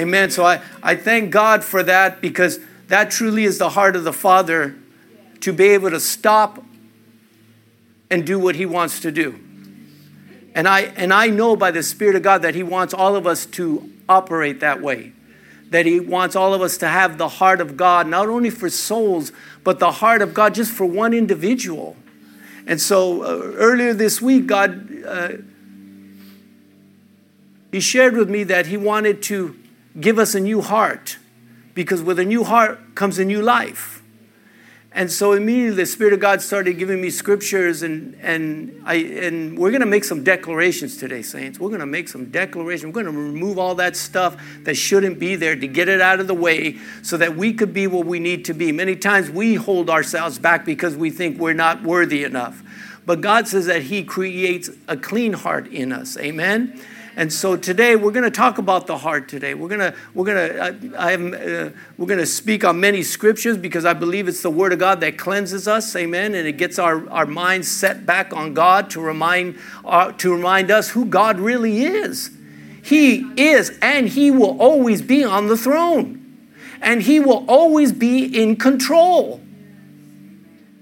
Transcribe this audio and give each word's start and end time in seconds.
Amen. 0.00 0.30
So 0.30 0.46
I, 0.46 0.62
I 0.82 0.96
thank 0.96 1.30
God 1.30 1.62
for 1.62 1.82
that 1.82 2.22
because 2.22 2.58
that 2.88 3.10
truly 3.10 3.44
is 3.44 3.58
the 3.58 3.68
heart 3.68 3.94
of 3.96 4.04
the 4.04 4.14
Father 4.14 4.74
to 5.40 5.52
be 5.52 5.64
able 5.64 5.90
to 5.90 6.00
stop 6.00 6.64
and 8.10 8.26
do 8.26 8.38
what 8.38 8.56
He 8.56 8.64
wants 8.64 9.00
to 9.00 9.12
do. 9.12 9.38
And 10.54 10.66
I, 10.66 10.80
and 10.96 11.12
I 11.12 11.26
know 11.26 11.54
by 11.54 11.70
the 11.70 11.82
Spirit 11.82 12.16
of 12.16 12.22
God 12.22 12.40
that 12.40 12.54
He 12.54 12.62
wants 12.62 12.94
all 12.94 13.14
of 13.14 13.26
us 13.26 13.44
to 13.46 13.92
operate 14.08 14.60
that 14.60 14.80
way. 14.80 15.12
That 15.68 15.84
He 15.84 16.00
wants 16.00 16.34
all 16.34 16.54
of 16.54 16.62
us 16.62 16.78
to 16.78 16.88
have 16.88 17.18
the 17.18 17.28
heart 17.28 17.60
of 17.60 17.76
God, 17.76 18.06
not 18.06 18.26
only 18.26 18.48
for 18.48 18.70
souls, 18.70 19.32
but 19.64 19.80
the 19.80 19.92
heart 19.92 20.22
of 20.22 20.32
God 20.32 20.54
just 20.54 20.72
for 20.72 20.86
one 20.86 21.12
individual. 21.12 21.94
And 22.66 22.80
so 22.80 23.22
uh, 23.22 23.52
earlier 23.54 23.92
this 23.92 24.22
week, 24.22 24.46
God, 24.46 25.04
uh, 25.04 25.32
He 27.70 27.80
shared 27.80 28.16
with 28.16 28.30
me 28.30 28.44
that 28.44 28.64
He 28.64 28.78
wanted 28.78 29.22
to 29.24 29.59
give 30.00 30.18
us 30.18 30.34
a 30.34 30.40
new 30.40 30.60
heart 30.60 31.18
because 31.74 32.02
with 32.02 32.18
a 32.18 32.24
new 32.24 32.44
heart 32.44 32.94
comes 32.94 33.18
a 33.18 33.24
new 33.24 33.42
life. 33.42 34.00
And 34.92 35.10
so 35.10 35.32
immediately 35.32 35.76
the 35.76 35.86
Spirit 35.86 36.12
of 36.12 36.18
God 36.18 36.42
started 36.42 36.74
giving 36.74 37.00
me 37.00 37.10
scriptures, 37.10 37.82
and, 37.82 38.16
and, 38.20 38.82
I, 38.84 38.96
and 38.96 39.56
we're 39.56 39.70
going 39.70 39.82
to 39.82 39.86
make 39.86 40.02
some 40.02 40.24
declarations 40.24 40.96
today, 40.96 41.22
saints. 41.22 41.60
We're 41.60 41.68
going 41.68 41.80
to 41.80 41.86
make 41.86 42.08
some 42.08 42.26
declarations. 42.26 42.86
We're 42.86 43.04
going 43.04 43.14
to 43.14 43.20
remove 43.20 43.56
all 43.56 43.76
that 43.76 43.94
stuff 43.94 44.36
that 44.64 44.74
shouldn't 44.74 45.20
be 45.20 45.36
there 45.36 45.54
to 45.54 45.66
get 45.68 45.88
it 45.88 46.00
out 46.00 46.18
of 46.18 46.26
the 46.26 46.34
way 46.34 46.78
so 47.02 47.16
that 47.18 47.36
we 47.36 47.52
could 47.52 47.72
be 47.72 47.86
what 47.86 48.04
we 48.04 48.18
need 48.18 48.44
to 48.46 48.54
be. 48.54 48.72
Many 48.72 48.96
times 48.96 49.30
we 49.30 49.54
hold 49.54 49.88
ourselves 49.88 50.40
back 50.40 50.64
because 50.64 50.96
we 50.96 51.10
think 51.10 51.38
we're 51.38 51.54
not 51.54 51.84
worthy 51.84 52.24
enough. 52.24 52.60
But 53.06 53.20
God 53.20 53.46
says 53.46 53.66
that 53.66 53.82
He 53.82 54.02
creates 54.02 54.70
a 54.88 54.96
clean 54.96 55.34
heart 55.34 55.68
in 55.68 55.92
us. 55.92 56.16
Amen? 56.16 56.80
And 57.16 57.32
so 57.32 57.56
today 57.56 57.96
we're 57.96 58.12
going 58.12 58.24
to 58.24 58.30
talk 58.30 58.58
about 58.58 58.86
the 58.86 58.98
heart. 58.98 59.28
Today 59.28 59.54
we're 59.54 59.68
going 59.68 59.80
to 59.80 59.94
we're 60.14 60.24
going 60.24 60.52
to 60.52 60.96
I, 60.96 61.12
am, 61.12 61.34
uh, 61.34 61.70
we're 61.98 62.06
going 62.06 62.18
to 62.18 62.26
speak 62.26 62.64
on 62.64 62.78
many 62.78 63.02
scriptures 63.02 63.56
because 63.56 63.84
I 63.84 63.94
believe 63.94 64.28
it's 64.28 64.42
the 64.42 64.50
Word 64.50 64.72
of 64.72 64.78
God 64.78 65.00
that 65.00 65.18
cleanses 65.18 65.66
us. 65.66 65.94
Amen. 65.96 66.34
And 66.34 66.46
it 66.46 66.52
gets 66.52 66.78
our, 66.78 67.08
our 67.10 67.26
minds 67.26 67.68
set 67.68 68.06
back 68.06 68.32
on 68.32 68.54
God 68.54 68.90
to 68.90 69.00
remind 69.00 69.58
uh, 69.84 70.12
to 70.12 70.34
remind 70.34 70.70
us 70.70 70.90
who 70.90 71.04
God 71.04 71.40
really 71.40 71.82
is. 71.82 72.30
He 72.82 73.30
is, 73.36 73.76
and 73.82 74.08
He 74.08 74.30
will 74.30 74.58
always 74.60 75.02
be 75.02 75.24
on 75.24 75.48
the 75.48 75.56
throne, 75.56 76.48
and 76.80 77.02
He 77.02 77.20
will 77.20 77.44
always 77.48 77.92
be 77.92 78.24
in 78.24 78.56
control. 78.56 79.40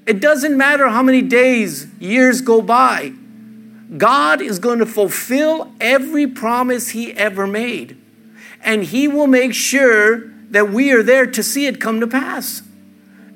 It 0.07 0.21
doesn't 0.21 0.57
matter 0.57 0.89
how 0.89 1.03
many 1.03 1.23
days, 1.23 1.87
years 1.99 2.41
go 2.41 2.63
by. 2.63 3.13
God 3.97 4.43
is 4.43 4.59
going 4.59 4.81
to 4.81 4.87
fulfill 4.87 5.73
every 5.81 6.27
promise 6.27 6.91
He 6.91 7.13
ever 7.15 7.47
made. 7.47 7.97
And 8.63 8.85
He 8.85 9.09
will 9.09 9.27
make 9.27 9.55
sure 9.55 10.29
that 10.51 10.71
we 10.71 10.93
are 10.93 11.03
there 11.03 11.27
to 11.27 11.43
see 11.43 11.67
it 11.67 11.81
come 11.81 12.01
to 12.01 12.07
pass. 12.07 12.63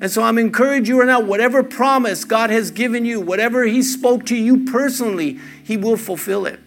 And 0.01 0.11
so 0.11 0.23
I'm 0.23 0.37
encouraging 0.37 0.95
you 0.95 1.01
right 1.01 1.07
now, 1.07 1.21
whatever 1.21 1.63
promise 1.63 2.25
God 2.25 2.51
has 2.51 2.71
given 2.71 3.05
you, 3.05 3.21
whatever 3.21 3.65
He 3.65 3.83
spoke 3.83 4.27
to 4.27 4.37
you 4.37 4.65
personally, 4.65 5.39
He 5.65 5.77
will 5.77 5.97
fulfill 5.97 6.45
it. 6.45 6.61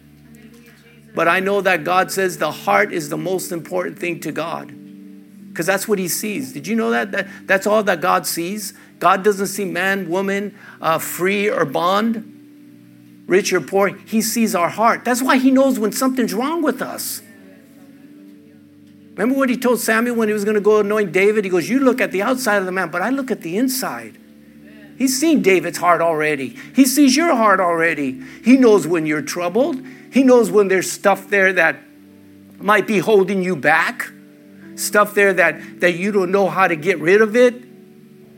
But 1.14 1.28
I 1.28 1.40
know 1.40 1.60
that 1.60 1.84
God 1.84 2.10
says 2.10 2.38
the 2.38 2.50
heart 2.50 2.92
is 2.92 3.08
the 3.08 3.16
most 3.16 3.52
important 3.52 3.98
thing 3.98 4.20
to 4.20 4.32
God 4.32 4.74
because 5.48 5.66
that's 5.66 5.86
what 5.86 5.98
He 5.98 6.08
sees. 6.08 6.52
Did 6.52 6.66
you 6.66 6.74
know 6.74 6.90
that? 6.90 7.12
that? 7.12 7.28
That's 7.46 7.66
all 7.66 7.82
that 7.84 8.00
God 8.00 8.26
sees. 8.26 8.74
God 8.98 9.22
doesn't 9.22 9.46
see 9.46 9.64
man, 9.64 10.08
woman, 10.08 10.56
uh, 10.80 10.98
free 10.98 11.48
or 11.48 11.64
bond 11.64 12.35
rich 13.26 13.52
or 13.52 13.60
poor, 13.60 13.88
he 13.88 14.22
sees 14.22 14.54
our 14.54 14.68
heart. 14.68 15.04
That's 15.04 15.22
why 15.22 15.38
he 15.38 15.50
knows 15.50 15.78
when 15.78 15.92
something's 15.92 16.34
wrong 16.34 16.62
with 16.62 16.80
us. 16.80 17.22
Remember 19.16 19.38
what 19.38 19.48
he 19.48 19.56
told 19.56 19.80
Samuel 19.80 20.16
when 20.16 20.28
he 20.28 20.34
was 20.34 20.44
going 20.44 20.56
to 20.56 20.60
go 20.60 20.80
anoint 20.80 21.12
David? 21.12 21.44
He 21.44 21.50
goes, 21.50 21.68
You 21.68 21.80
look 21.80 22.00
at 22.00 22.12
the 22.12 22.22
outside 22.22 22.56
of 22.56 22.66
the 22.66 22.72
man, 22.72 22.90
but 22.90 23.00
I 23.00 23.08
look 23.08 23.30
at 23.30 23.40
the 23.40 23.56
inside. 23.56 24.18
He's 24.98 25.18
seen 25.18 25.42
David's 25.42 25.78
heart 25.78 26.00
already. 26.00 26.56
He 26.74 26.86
sees 26.86 27.16
your 27.16 27.34
heart 27.34 27.60
already. 27.60 28.22
He 28.44 28.56
knows 28.56 28.86
when 28.86 29.06
you're 29.06 29.22
troubled. 29.22 29.80
He 30.12 30.22
knows 30.22 30.50
when 30.50 30.68
there's 30.68 30.90
stuff 30.90 31.28
there 31.28 31.52
that 31.54 31.76
might 32.58 32.86
be 32.86 32.98
holding 32.98 33.42
you 33.42 33.56
back, 33.56 34.10
stuff 34.76 35.14
there 35.14 35.34
that, 35.34 35.80
that 35.80 35.96
you 35.96 36.12
don't 36.12 36.30
know 36.30 36.48
how 36.48 36.66
to 36.66 36.76
get 36.76 36.98
rid 36.98 37.20
of 37.20 37.36
it. 37.36 37.65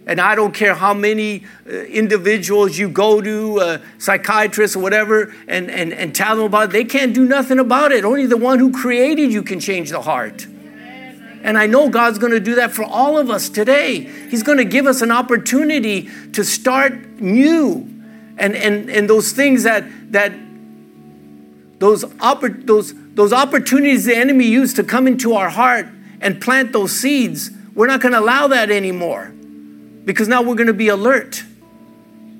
And 0.08 0.22
I 0.22 0.34
don't 0.34 0.54
care 0.54 0.74
how 0.74 0.94
many 0.94 1.44
uh, 1.66 1.70
individuals 1.70 2.78
you 2.78 2.88
go 2.88 3.20
to, 3.20 3.60
uh, 3.60 3.78
psychiatrists 3.98 4.74
or 4.74 4.82
whatever, 4.82 5.34
and, 5.46 5.70
and, 5.70 5.92
and 5.92 6.14
tell 6.14 6.36
them 6.36 6.46
about 6.46 6.70
it, 6.70 6.72
they 6.72 6.84
can't 6.84 7.12
do 7.12 7.26
nothing 7.26 7.58
about 7.58 7.92
it. 7.92 8.06
Only 8.06 8.24
the 8.24 8.38
one 8.38 8.58
who 8.58 8.72
created 8.72 9.30
you 9.30 9.42
can 9.42 9.60
change 9.60 9.90
the 9.90 10.00
heart. 10.00 10.46
And 11.42 11.58
I 11.58 11.66
know 11.66 11.90
God's 11.90 12.18
going 12.18 12.32
to 12.32 12.40
do 12.40 12.54
that 12.54 12.72
for 12.72 12.84
all 12.84 13.18
of 13.18 13.28
us 13.28 13.50
today. 13.50 14.00
He's 14.30 14.42
going 14.42 14.56
to 14.56 14.64
give 14.64 14.86
us 14.86 15.02
an 15.02 15.12
opportunity 15.12 16.08
to 16.32 16.42
start 16.42 16.94
new. 17.20 17.86
And, 18.38 18.56
and, 18.56 18.88
and 18.88 19.10
those 19.10 19.32
things 19.32 19.64
that, 19.64 19.84
that 20.12 20.32
those, 21.80 22.04
oppor- 22.04 22.66
those, 22.66 22.94
those 23.14 23.34
opportunities 23.34 24.06
the 24.06 24.16
enemy 24.16 24.46
used 24.46 24.76
to 24.76 24.84
come 24.84 25.06
into 25.06 25.34
our 25.34 25.50
heart 25.50 25.86
and 26.22 26.40
plant 26.40 26.72
those 26.72 26.98
seeds, 26.98 27.50
we're 27.74 27.86
not 27.86 28.00
going 28.00 28.12
to 28.12 28.20
allow 28.20 28.48
that 28.48 28.70
anymore 28.70 29.34
because 30.08 30.26
now 30.26 30.40
we're 30.40 30.54
going 30.54 30.68
to 30.68 30.72
be 30.72 30.88
alert. 30.88 31.44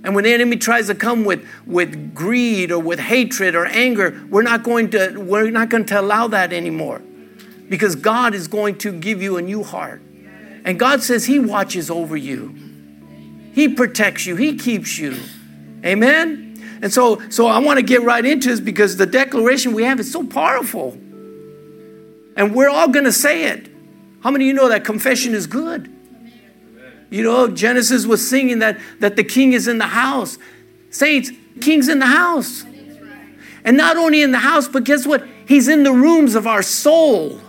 And 0.03 0.15
when 0.15 0.25
the 0.25 0.33
enemy 0.33 0.57
tries 0.57 0.87
to 0.87 0.95
come 0.95 1.27
with, 1.27 1.47
with 1.67 2.15
greed 2.15 2.73
or 2.73 2.79
with 2.79 2.99
hatred 2.99 3.55
or 3.55 3.67
anger, 3.67 4.25
we're 4.31 4.41
not 4.41 4.63
going 4.63 4.89
to 4.93 5.19
we're 5.19 5.51
not 5.51 5.69
going 5.69 5.85
to 5.85 6.01
allow 6.01 6.29
that 6.29 6.55
anymore. 6.55 7.03
Because 7.69 7.95
God 7.95 8.35
is 8.35 8.49
going 8.49 8.79
to 8.79 8.91
give 8.91 9.21
you 9.21 9.37
a 9.37 9.43
new 9.43 9.63
heart. 9.63 10.01
And 10.65 10.79
God 10.79 11.03
says 11.03 11.27
he 11.27 11.39
watches 11.39 11.91
over 11.91 12.17
you. 12.17 12.57
He 13.53 13.69
protects 13.69 14.25
you. 14.25 14.35
He 14.35 14.57
keeps 14.57 14.97
you. 14.97 15.19
Amen. 15.85 16.79
And 16.81 16.91
so 16.91 17.21
so 17.29 17.49
I 17.49 17.59
want 17.59 17.79
to 17.81 17.85
get 17.85 18.01
right 18.01 18.25
into 18.25 18.49
this 18.49 18.61
because 18.61 18.97
the 18.97 19.05
declaration 19.05 19.75
we 19.75 19.83
have 19.83 20.01
is 20.01 20.11
so 20.11 20.27
powerful. 20.27 20.93
And 22.35 22.55
we're 22.55 22.71
all 22.71 22.89
going 22.89 23.05
to 23.05 23.13
say 23.13 23.45
it. 23.45 23.69
How 24.23 24.31
many 24.31 24.45
of 24.45 24.47
you 24.47 24.55
know 24.55 24.71
that 24.71 24.87
confession 24.87 25.35
is 25.35 25.47
good? 25.47 25.98
You 27.11 27.23
know, 27.23 27.49
Genesis 27.49 28.07
was 28.07 28.29
singing 28.29 28.59
that, 28.59 28.79
that 29.01 29.17
the 29.17 29.25
king 29.25 29.53
is 29.53 29.67
in 29.67 29.79
the 29.79 29.87
house. 29.87 30.39
Saints, 30.91 31.31
king's 31.61 31.89
in 31.89 31.99
the 31.99 32.07
house. 32.07 32.65
And 33.65 33.77
not 33.77 33.97
only 33.97 34.23
in 34.23 34.33
the 34.33 34.39
house, 34.39 34.69
but 34.69 34.85
guess 34.85 35.07
what? 35.07 35.27
He's 35.47 35.69
in 35.69 35.83
the 35.83 35.93
rooms 35.93 36.35
of 36.35 36.47
our 36.47 36.63
soul. 36.63 37.41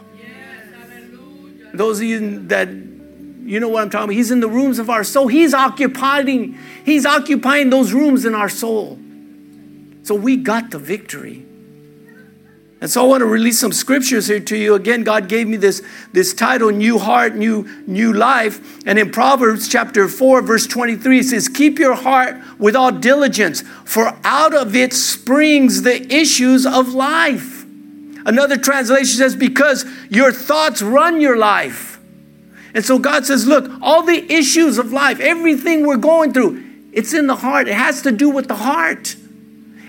Those 1.74 2.00
of 2.00 2.06
you 2.06 2.40
that 2.48 2.68
you 2.68 3.60
know 3.60 3.68
what 3.68 3.82
I'm 3.82 3.90
talking 3.90 4.06
about, 4.06 4.14
he's 4.14 4.32
in 4.32 4.42
the 4.42 4.50
rooms 4.50 4.80
of 4.80 4.90
our 4.90 5.04
soul. 5.04 5.28
He's 5.28 5.54
occupying, 5.54 6.58
he's 6.86 7.06
occupying 7.06 7.70
those 7.70 7.94
rooms 7.94 8.26
in 8.26 8.36
our 8.36 8.50
soul. 8.50 9.00
So 10.04 10.14
we 10.16 10.38
got 10.38 10.72
the 10.72 10.80
victory. 10.80 11.46
And 12.82 12.90
so 12.90 13.04
I 13.04 13.08
want 13.08 13.22
to 13.22 13.26
release 13.26 13.60
some 13.60 13.74
scriptures 13.74 14.28
here 14.28 14.40
to 14.40 14.56
you. 14.56 14.74
Again, 14.74 15.04
God 15.04 15.28
gave 15.28 15.50
me 15.50 15.58
this, 15.58 15.84
this 16.14 16.34
title, 16.34 16.70
New 16.70 16.98
Heart, 16.98 17.36
New, 17.36 17.68
New 17.86 18.14
Life. 18.14 18.82
And 18.88 18.98
in 18.98 19.12
Proverbs 19.12 19.68
chapter 19.68 20.08
4, 20.08 20.42
verse 20.44 20.66
23, 20.66 21.20
it 21.20 21.26
says, 21.26 21.50
Keep 21.50 21.78
your 21.78 21.96
heart 21.96 22.38
with 22.58 22.78
all 22.78 22.94
diligence, 22.94 23.64
for 23.84 24.18
out 24.24 24.54
of 24.54 24.78
it 24.78 24.94
springs 24.94 25.82
the 25.82 26.14
issues 26.14 26.66
of 26.66 26.94
life. 26.94 27.66
Another 28.26 28.56
translation 28.56 29.18
says, 29.18 29.36
Because 29.36 29.86
your 30.10 30.32
thoughts 30.32 30.82
run 30.82 31.20
your 31.20 31.36
life. 31.36 32.00
And 32.74 32.86
so 32.86 32.98
God 32.98 33.26
says, 33.26 33.46
Look, 33.46 33.70
all 33.82 34.04
the 34.04 34.32
issues 34.32 34.78
of 34.78 34.94
life, 34.94 35.20
everything 35.20 35.86
we're 35.86 35.98
going 35.98 36.32
through, 36.32 36.64
it's 36.94 37.14
in 37.14 37.28
the 37.28 37.36
heart. 37.36 37.68
It 37.68 37.74
has 37.74 38.04
to 38.04 38.14
do 38.14 38.30
with 38.30 38.48
the 38.48 38.56
heart. 38.56 39.18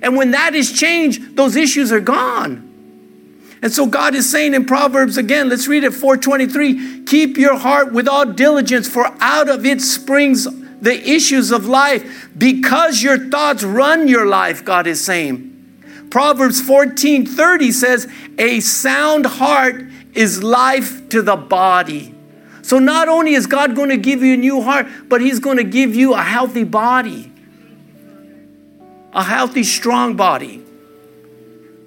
And 0.02 0.16
when 0.16 0.32
that 0.32 0.56
is 0.56 0.72
changed, 0.72 1.36
those 1.36 1.54
issues 1.54 1.92
are 1.92 2.00
gone. 2.00 2.66
And 3.62 3.72
so 3.72 3.86
God 3.86 4.14
is 4.14 4.30
saying 4.30 4.54
in 4.54 4.64
Proverbs 4.64 5.16
again, 5.18 5.48
let's 5.48 5.68
read 5.68 5.84
it 5.84 5.92
423 5.92 7.04
keep 7.04 7.36
your 7.36 7.58
heart 7.58 7.92
with 7.92 8.08
all 8.08 8.24
diligence, 8.24 8.88
for 8.88 9.14
out 9.20 9.48
of 9.48 9.66
it 9.66 9.80
springs 9.82 10.44
the 10.80 11.10
issues 11.10 11.50
of 11.50 11.66
life, 11.66 12.30
because 12.36 13.02
your 13.02 13.28
thoughts 13.28 13.62
run 13.62 14.08
your 14.08 14.26
life, 14.26 14.64
God 14.64 14.86
is 14.86 15.04
saying. 15.04 15.46
Proverbs 16.10 16.60
14 16.60 17.26
30 17.26 17.72
says, 17.72 18.10
A 18.38 18.60
sound 18.60 19.26
heart 19.26 19.84
is 20.14 20.42
life 20.42 21.08
to 21.10 21.20
the 21.20 21.36
body. 21.36 22.14
So 22.62 22.78
not 22.78 23.08
only 23.08 23.34
is 23.34 23.46
God 23.46 23.76
going 23.76 23.90
to 23.90 23.96
give 23.96 24.22
you 24.22 24.34
a 24.34 24.36
new 24.38 24.62
heart, 24.62 24.86
but 25.08 25.20
He's 25.20 25.38
going 25.38 25.58
to 25.58 25.64
give 25.64 25.94
you 25.94 26.14
a 26.14 26.22
healthy 26.22 26.64
body, 26.64 27.30
a 29.12 29.22
healthy, 29.22 29.64
strong 29.64 30.16
body 30.16 30.64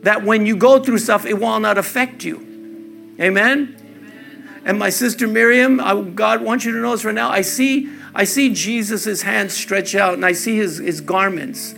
that 0.04 0.24
when 0.24 0.46
you 0.46 0.56
go 0.56 0.82
through 0.82 1.00
stuff, 1.00 1.26
it 1.26 1.40
will 1.40 1.60
not 1.60 1.78
affect 1.78 2.24
you. 2.24 3.16
Amen? 3.20 4.62
And 4.66 4.80
my 4.80 4.90
sister 4.90 5.28
Miriam, 5.28 5.80
I, 5.80 6.00
God 6.02 6.42
wants 6.42 6.66
you 6.66 6.72
to 6.74 6.78
know 6.80 6.92
this 6.92 7.04
right 7.04 7.16
now. 7.16 7.30
I 7.30 7.42
see, 7.42 7.90
I 8.16 8.24
see 8.24 8.54
Jesus' 8.54 9.24
hands 9.24 9.54
stretch 9.54 9.96
out 9.96 10.14
and 10.14 10.26
I 10.26 10.32
see 10.32 10.58
his, 10.58 10.78
his 10.78 11.02
garments. 11.02 11.74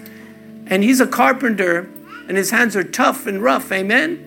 And 0.68 0.84
he's 0.84 1.00
a 1.00 1.08
carpenter 1.08 1.90
and 2.28 2.38
his 2.38 2.52
hands 2.52 2.76
are 2.76 2.84
tough 2.84 3.26
and 3.26 3.42
rough. 3.42 3.72
Amen? 3.72 4.26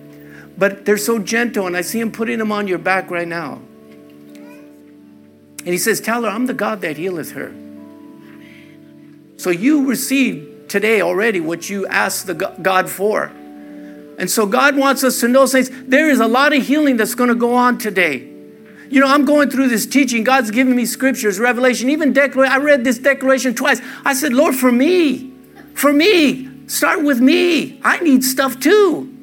but 0.59 0.85
they're 0.85 0.97
so 0.97 1.17
gentle, 1.19 1.65
and 1.65 1.77
I 1.77 1.81
see 1.81 2.01
him 2.01 2.11
putting 2.11 2.37
them 2.37 2.51
on 2.51 2.67
your 2.67 2.77
back 2.77 3.09
right 3.09 3.27
now. 3.27 3.61
And 5.59 5.67
he 5.67 5.77
says, 5.77 6.01
Tell 6.01 6.23
her, 6.23 6.29
I'm 6.29 6.47
the 6.47 6.53
God 6.53 6.81
that 6.81 6.97
healeth 6.97 7.31
her. 7.31 7.53
So 9.37 9.51
you 9.51 9.87
received 9.87 10.69
today 10.69 10.99
already 10.99 11.39
what 11.39 11.69
you 11.69 11.87
asked 11.87 12.27
the 12.27 12.33
God 12.33 12.89
for. 12.89 13.31
And 14.19 14.29
so 14.29 14.45
God 14.45 14.75
wants 14.75 15.03
us 15.05 15.21
to 15.21 15.29
know, 15.29 15.45
saints, 15.45 15.71
there 15.71 16.09
is 16.09 16.19
a 16.19 16.27
lot 16.27 16.53
of 16.53 16.67
healing 16.67 16.97
that's 16.97 17.15
going 17.15 17.29
to 17.29 17.35
go 17.35 17.55
on 17.55 17.77
today. 17.77 18.17
You 18.89 18.99
know, 18.99 19.07
I'm 19.07 19.23
going 19.23 19.49
through 19.49 19.69
this 19.69 19.85
teaching. 19.85 20.25
God's 20.25 20.51
giving 20.51 20.75
me 20.75 20.85
scriptures, 20.85 21.39
revelation, 21.39 21.89
even 21.89 22.11
declaration. 22.11 22.53
I 22.53 22.57
read 22.57 22.83
this 22.83 22.97
declaration 22.97 23.55
twice. 23.55 23.79
I 24.03 24.13
said, 24.13 24.33
Lord, 24.33 24.55
for 24.55 24.71
me, 24.71 25.31
for 25.73 25.93
me, 25.93 26.67
start 26.67 27.03
with 27.03 27.21
me. 27.21 27.79
I 27.81 27.99
need 27.99 28.25
stuff 28.25 28.59
too. 28.59 29.15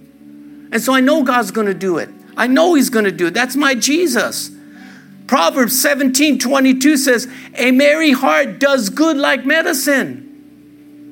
And 0.72 0.80
so 0.80 0.94
I 0.94 1.00
know 1.00 1.22
God's 1.22 1.50
going 1.50 1.66
to 1.66 1.74
do 1.74 1.98
it. 1.98 2.08
I 2.36 2.46
know 2.46 2.74
He's 2.74 2.90
going 2.90 3.04
to 3.04 3.12
do 3.12 3.26
it. 3.26 3.34
That's 3.34 3.54
my 3.54 3.74
Jesus. 3.74 4.50
Proverbs 5.26 5.80
17 5.80 6.38
22 6.38 6.96
says, 6.96 7.28
A 7.56 7.70
merry 7.70 8.12
heart 8.12 8.58
does 8.60 8.88
good 8.88 9.16
like 9.16 9.44
medicine. 9.44 10.25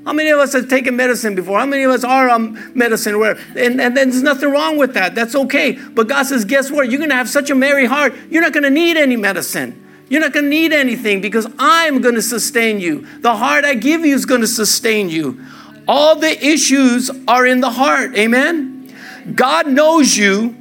How 0.05 0.13
many 0.13 0.29
of 0.29 0.39
us 0.39 0.53
have 0.53 0.69
taken 0.69 0.97
medicine 0.97 1.35
before? 1.35 1.59
How 1.59 1.67
many 1.67 1.83
of 1.85 1.91
us 1.91 2.05
are 2.05 2.29
on 2.29 2.73
medicine? 2.77 3.19
Where 3.19 3.39
and, 3.57 3.81
and 3.81 3.97
there's 3.97 4.23
nothing 4.23 4.51
wrong 4.51 4.77
with 4.77 4.93
that. 4.95 5.15
That's 5.15 5.35
okay. 5.35 5.73
But 5.73 6.09
God 6.09 6.25
says, 6.25 6.45
guess 6.45 6.71
what? 6.71 6.91
You're 6.91 7.01
gonna 7.01 7.15
have 7.15 7.29
such 7.29 7.49
a 7.49 7.55
merry 7.55 7.87
heart, 7.87 8.15
you're 8.31 8.43
not 8.43 8.53
gonna 8.53 8.71
need 8.71 8.97
any 8.97 9.17
medicine. 9.17 9.81
You're 10.11 10.21
not 10.21 10.35
gonna 10.35 10.49
need 10.49 10.73
anything 10.73 11.23
because 11.23 11.47
I'm 11.59 12.03
gonna 12.03 12.21
sustain 12.21 12.81
you. 12.81 13.07
The 13.21 13.37
heart 13.37 13.65
I 13.65 13.75
give 13.75 14.05
you 14.05 14.15
is 14.15 14.27
gonna 14.27 14.47
sustain 14.47 15.09
you. 15.09 15.43
All 15.89 16.17
the 16.17 16.47
issues 16.47 17.11
are 17.27 17.47
in 17.47 17.61
the 17.61 17.71
heart. 17.71 18.15
Amen. 18.17 18.95
God 19.35 19.69
knows 19.69 20.17
you 20.17 20.55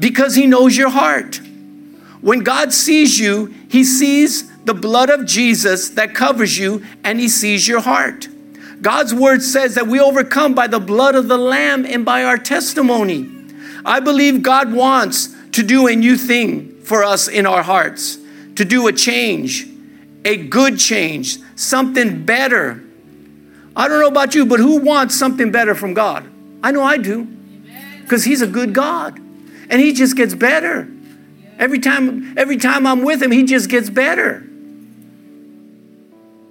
because 0.00 0.34
He 0.34 0.46
knows 0.46 0.76
your 0.76 0.90
heart. 0.90 1.40
When 2.20 2.40
God 2.40 2.72
sees 2.72 3.18
you, 3.18 3.54
He 3.68 3.84
sees 3.84 4.50
the 4.64 4.74
blood 4.74 5.10
of 5.10 5.26
Jesus 5.26 5.90
that 5.90 6.14
covers 6.14 6.58
you 6.58 6.84
and 7.04 7.20
He 7.20 7.28
sees 7.28 7.68
your 7.68 7.80
heart. 7.80 8.28
God's 8.82 9.12
word 9.12 9.42
says 9.42 9.74
that 9.74 9.86
we 9.86 10.00
overcome 10.00 10.54
by 10.54 10.66
the 10.66 10.80
blood 10.80 11.14
of 11.14 11.28
the 11.28 11.36
Lamb 11.36 11.84
and 11.84 12.04
by 12.04 12.24
our 12.24 12.38
testimony. 12.38 13.30
I 13.84 14.00
believe 14.00 14.42
God 14.42 14.72
wants 14.72 15.34
to 15.52 15.62
do 15.62 15.86
a 15.86 15.96
new 15.96 16.16
thing 16.16 16.80
for 16.82 17.04
us 17.04 17.28
in 17.28 17.46
our 17.46 17.62
hearts, 17.62 18.18
to 18.56 18.64
do 18.64 18.86
a 18.86 18.92
change, 18.92 19.66
a 20.24 20.36
good 20.36 20.78
change, 20.78 21.38
something 21.56 22.24
better. 22.24 22.82
I 23.76 23.88
don't 23.88 24.00
know 24.00 24.08
about 24.08 24.34
you, 24.34 24.46
but 24.46 24.60
who 24.60 24.78
wants 24.78 25.14
something 25.14 25.50
better 25.50 25.74
from 25.74 25.94
God? 25.94 26.28
I 26.62 26.70
know 26.70 26.82
I 26.82 26.96
do, 26.98 27.24
because 28.02 28.24
He's 28.24 28.42
a 28.42 28.46
good 28.46 28.72
God, 28.74 29.18
and 29.18 29.80
He 29.80 29.92
just 29.92 30.16
gets 30.16 30.34
better. 30.34 30.88
Every 31.60 31.78
time, 31.78 32.38
every 32.38 32.56
time 32.56 32.86
I'm 32.86 33.04
with 33.04 33.22
him, 33.22 33.30
he 33.30 33.44
just 33.44 33.68
gets 33.68 33.90
better. 33.90 34.42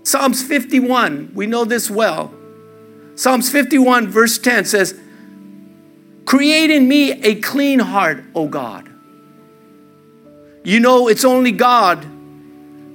Psalms 0.04 0.42
51, 0.44 1.32
we 1.34 1.46
know 1.46 1.66
this 1.66 1.90
well. 1.90 2.34
Psalms 3.16 3.52
51, 3.52 4.08
verse 4.08 4.38
10 4.38 4.66
says, 4.66 5.00
Create 6.26 6.70
in 6.70 6.88
me 6.88 7.12
a 7.24 7.36
clean 7.36 7.80
heart, 7.80 8.24
O 8.36 8.48
God. 8.48 8.90
You 10.64 10.80
know, 10.80 11.08
it's 11.08 11.26
only 11.26 11.52
God 11.52 12.06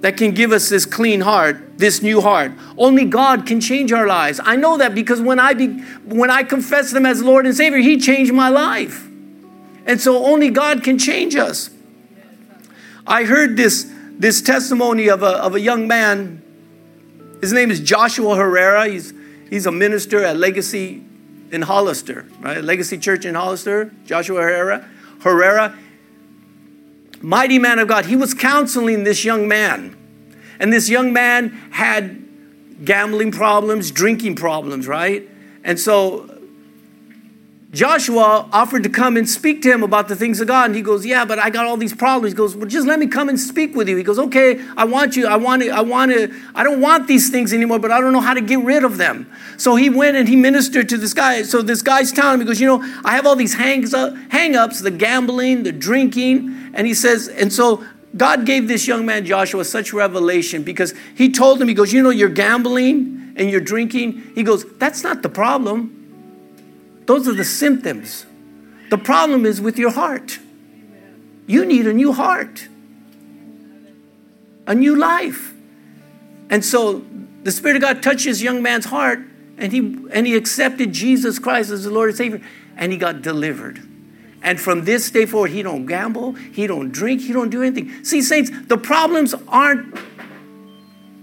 that 0.03 0.17
can 0.17 0.33
give 0.33 0.53
us 0.53 0.69
this 0.69 0.87
clean 0.87 1.23
heart, 1.23 1.79
this 1.79 2.03
new 2.03 2.21
heart. 2.21 2.53
Only 2.77 3.07
God 3.07 3.47
can 3.47 3.61
change 3.61 3.91
our 3.91 4.07
lives. 4.07 4.39
I 4.45 4.55
know 4.55 4.77
that 4.79 4.95
because 4.95 5.21
when 5.21 5.41
I 5.41 5.55
be, 5.55 5.81
when 6.05 6.31
I 6.31 6.43
confessed 6.43 6.95
him 6.95 7.07
as 7.07 7.23
Lord 7.23 7.47
and 7.47 7.57
Savior, 7.57 7.79
he 7.79 7.99
changed 7.99 8.33
my 8.33 8.51
life. 8.51 9.09
And 9.87 10.01
so 10.01 10.25
only 10.25 10.51
God 10.51 10.85
can 10.85 10.99
change 10.99 11.35
us. 11.37 11.71
I 13.07 13.25
heard 13.25 13.57
this, 13.57 13.91
this 14.13 14.41
testimony 14.43 15.09
of 15.09 15.23
a, 15.23 15.43
of 15.43 15.55
a 15.55 15.61
young 15.61 15.89
man. 15.89 16.43
His 17.41 17.53
name 17.53 17.71
is 17.71 17.81
Joshua 17.81 18.37
Herrera. 18.37 18.89
He's, 18.89 19.13
he's 19.51 19.67
a 19.67 19.73
minister 19.73 20.25
at 20.25 20.37
Legacy 20.37 21.05
in 21.51 21.63
Hollister, 21.63 22.27
right? 22.41 22.63
Legacy 22.63 22.99
Church 22.99 23.25
in 23.25 23.35
Hollister. 23.35 23.93
Joshua 24.05 24.41
Herrera. 24.41 24.89
Herrera. 25.21 25.79
Mighty 27.21 27.59
man 27.59 27.79
of 27.79 27.89
God. 27.89 28.07
He 28.07 28.17
was 28.17 28.35
counseling 28.35 29.05
this 29.05 29.25
young 29.25 29.49
man. 29.49 29.97
And 30.59 30.73
this 30.73 30.89
young 30.89 31.13
man 31.13 31.51
had 31.71 32.25
gambling 32.85 33.33
problems, 33.33 33.91
drinking 33.91 34.37
problems, 34.37 34.87
right? 34.87 35.29
And 35.63 35.79
so 35.79 36.34
Joshua 37.75 38.49
offered 38.53 38.85
to 38.85 38.89
come 38.89 39.17
and 39.17 39.29
speak 39.29 39.61
to 39.63 39.73
him 39.73 39.83
about 39.83 40.07
the 40.07 40.15
things 40.15 40.41
of 40.41 40.47
God. 40.47 40.67
And 40.67 40.77
he 40.77 40.83
goes, 40.83 41.05
Yeah, 41.05 41.25
but 41.25 41.39
I 41.39 41.51
got 41.51 41.67
all 41.67 41.77
these 41.77 41.93
problems. 41.93 42.33
He 42.33 42.37
goes, 42.37 42.55
Well, 42.55 42.69
just 42.69 42.87
let 42.87 42.99
me 42.99 43.07
come 43.09 43.29
and 43.29 43.39
speak 43.39 43.75
with 43.75 43.89
you. 43.89 43.97
He 43.97 44.05
goes, 44.05 44.19
Okay, 44.19 44.65
I 44.77 44.85
want 44.85 45.17
you. 45.17 45.27
I 45.27 45.37
want 45.37 45.63
to, 45.63 45.71
I 45.71 45.81
want 45.81 46.13
to, 46.13 46.33
I 46.55 46.63
don't 46.63 46.81
want 46.81 47.09
these 47.09 47.31
things 47.31 47.53
anymore, 47.53 47.81
but 47.81 47.91
I 47.91 48.01
don't 48.01 48.13
know 48.13 48.21
how 48.21 48.35
to 48.35 48.41
get 48.41 48.61
rid 48.61 48.85
of 48.85 48.97
them. 48.97 49.31
So 49.57 49.75
he 49.75 49.91
went 49.91 50.17
and 50.17 50.29
he 50.29 50.37
ministered 50.37 50.89
to 50.91 50.97
this 50.99 51.13
guy. 51.13 51.43
So 51.43 51.63
this 51.63 51.83
guy's 51.83 52.13
telling 52.13 52.35
him, 52.35 52.41
he 52.41 52.47
goes, 52.47 52.61
You 52.61 52.67
know, 52.69 53.01
I 53.05 53.17
have 53.17 53.27
all 53.27 53.37
these 53.37 53.55
up, 53.55 54.15
hang 54.31 54.57
ups, 54.57 54.81
the 54.81 54.93
gambling, 54.93 55.65
the 55.65 55.73
drinking. 55.73 56.73
And 56.75 56.87
he 56.87 56.95
says, 56.95 57.29
And 57.29 57.53
so 57.53 57.85
God 58.17 58.47
gave 58.47 58.69
this 58.69 58.87
young 58.87 59.05
man, 59.05 59.27
Joshua, 59.27 59.65
such 59.65 59.93
revelation 59.93 60.63
because 60.63 60.95
he 61.17 61.33
told 61.33 61.61
him, 61.61 61.67
He 61.67 61.75
goes, 61.75 61.93
You 61.93 62.03
know, 62.03 62.11
you're 62.11 62.29
gambling 62.29 63.35
and 63.37 63.51
you're 63.51 63.61
drinking. 63.61 64.33
He 64.37 64.45
goes, 64.45 64.65
That's 64.79 65.03
not 65.03 65.23
the 65.23 65.29
problem. 65.29 65.94
Those 67.07 67.29
are 67.29 67.35
the 67.35 67.45
symptoms. 67.45 68.27
The 68.91 68.99
problem 68.99 69.47
is 69.47 69.61
with 69.61 69.79
your 69.79 69.91
heart. 69.91 70.39
You 71.47 71.65
need 71.65 71.87
a 71.87 71.93
new 71.93 72.13
heart, 72.13 72.69
a 74.67 74.75
new 74.75 74.97
life. 74.97 75.53
And 76.49 76.65
so 76.65 77.05
the 77.43 77.53
Spirit 77.53 77.77
of 77.77 77.83
God 77.83 78.03
touched 78.03 78.25
this 78.25 78.41
young 78.41 78.63
man's 78.63 78.87
heart, 78.87 79.21
and 79.59 79.73
he, 79.73 79.79
and 80.13 80.27
he 80.27 80.37
accepted 80.37 80.93
Jesus 80.93 81.39
Christ 81.39 81.71
as 81.71 81.85
the 81.85 81.91
Lord 81.91 82.11
and 82.11 82.17
Savior, 82.17 82.41
and 82.77 82.93
he 82.93 82.99
got 82.99 83.23
delivered. 83.23 83.83
And 84.43 84.61
from 84.61 84.85
this 84.85 85.11
day 85.11 85.27
forward, 85.27 85.51
he 85.51 85.63
don't 85.63 85.87
gamble, 85.87 86.33
he 86.33 86.67
don't 86.67 86.91
drink, 86.93 87.23
he 87.23 87.33
don't 87.33 87.51
do 87.51 87.63
anything. 87.63 88.05
See, 88.05 88.23
saints, 88.23 88.51
the 88.67 88.77
problems 88.77 89.35
aren't 89.49 89.95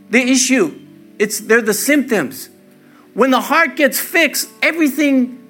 the 0.09 0.19
issue. 0.19 0.79
It's 1.19 1.39
they're 1.39 1.61
the 1.61 1.73
symptoms. 1.73 2.49
When 3.13 3.31
the 3.31 3.41
heart 3.41 3.75
gets 3.75 3.99
fixed, 3.99 4.49
everything 4.61 5.40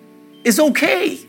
is 0.43 0.59
okay. 0.59 1.19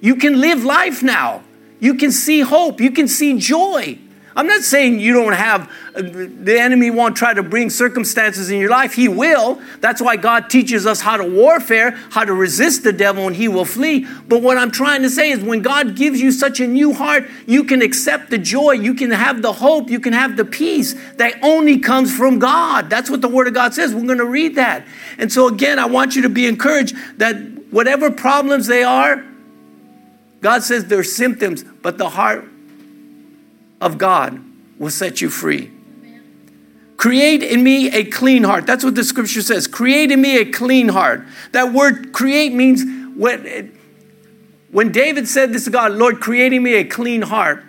You 0.00 0.16
can 0.16 0.40
live 0.40 0.64
life 0.64 1.02
now. 1.02 1.42
You 1.80 1.94
can 1.94 2.12
see 2.12 2.40
hope. 2.40 2.80
You 2.80 2.90
can 2.90 3.08
see 3.08 3.38
joy. 3.38 3.98
I'm 4.38 4.46
not 4.46 4.62
saying 4.62 5.00
you 5.00 5.14
don't 5.14 5.32
have, 5.32 5.68
uh, 5.96 6.02
the 6.02 6.60
enemy 6.60 6.92
won't 6.92 7.16
try 7.16 7.34
to 7.34 7.42
bring 7.42 7.70
circumstances 7.70 8.50
in 8.50 8.60
your 8.60 8.70
life. 8.70 8.94
He 8.94 9.08
will. 9.08 9.60
That's 9.80 10.00
why 10.00 10.14
God 10.14 10.48
teaches 10.48 10.86
us 10.86 11.00
how 11.00 11.16
to 11.16 11.24
warfare, 11.24 11.90
how 12.10 12.24
to 12.24 12.32
resist 12.32 12.84
the 12.84 12.92
devil, 12.92 13.26
and 13.26 13.34
he 13.34 13.48
will 13.48 13.64
flee. 13.64 14.06
But 14.28 14.40
what 14.40 14.56
I'm 14.56 14.70
trying 14.70 15.02
to 15.02 15.10
say 15.10 15.32
is 15.32 15.40
when 15.40 15.60
God 15.60 15.96
gives 15.96 16.20
you 16.20 16.30
such 16.30 16.60
a 16.60 16.68
new 16.68 16.92
heart, 16.92 17.28
you 17.48 17.64
can 17.64 17.82
accept 17.82 18.30
the 18.30 18.38
joy, 18.38 18.72
you 18.72 18.94
can 18.94 19.10
have 19.10 19.42
the 19.42 19.54
hope, 19.54 19.90
you 19.90 19.98
can 19.98 20.12
have 20.12 20.36
the 20.36 20.44
peace 20.44 20.94
that 21.14 21.34
only 21.42 21.80
comes 21.80 22.16
from 22.16 22.38
God. 22.38 22.88
That's 22.88 23.10
what 23.10 23.22
the 23.22 23.28
Word 23.28 23.48
of 23.48 23.54
God 23.54 23.74
says. 23.74 23.92
We're 23.92 24.06
going 24.06 24.18
to 24.18 24.24
read 24.24 24.54
that. 24.54 24.86
And 25.18 25.32
so, 25.32 25.48
again, 25.48 25.80
I 25.80 25.86
want 25.86 26.14
you 26.14 26.22
to 26.22 26.28
be 26.28 26.46
encouraged 26.46 26.94
that 27.18 27.57
whatever 27.70 28.10
problems 28.10 28.66
they 28.66 28.82
are, 28.82 29.24
God 30.40 30.62
says 30.62 30.86
they're 30.86 31.04
symptoms, 31.04 31.64
but 31.64 31.98
the 31.98 32.10
heart 32.10 32.44
of 33.80 33.98
God 33.98 34.40
will 34.78 34.90
set 34.90 35.20
you 35.20 35.30
free. 35.30 35.70
Create 36.96 37.42
in 37.42 37.62
me 37.62 37.90
a 37.92 38.04
clean 38.04 38.42
heart. 38.42 38.66
That's 38.66 38.82
what 38.82 38.94
the 38.96 39.04
scripture 39.04 39.42
says. 39.42 39.66
Create 39.66 40.10
in 40.10 40.20
me 40.20 40.38
a 40.38 40.44
clean 40.44 40.88
heart. 40.88 41.24
That 41.52 41.72
word 41.72 42.12
create 42.12 42.52
means 42.52 42.82
when, 43.16 43.78
when 44.70 44.90
David 44.90 45.28
said 45.28 45.52
this 45.52 45.64
to 45.64 45.70
God, 45.70 45.92
Lord, 45.92 46.20
creating 46.20 46.62
me 46.62 46.74
a 46.74 46.84
clean 46.84 47.22
heart, 47.22 47.64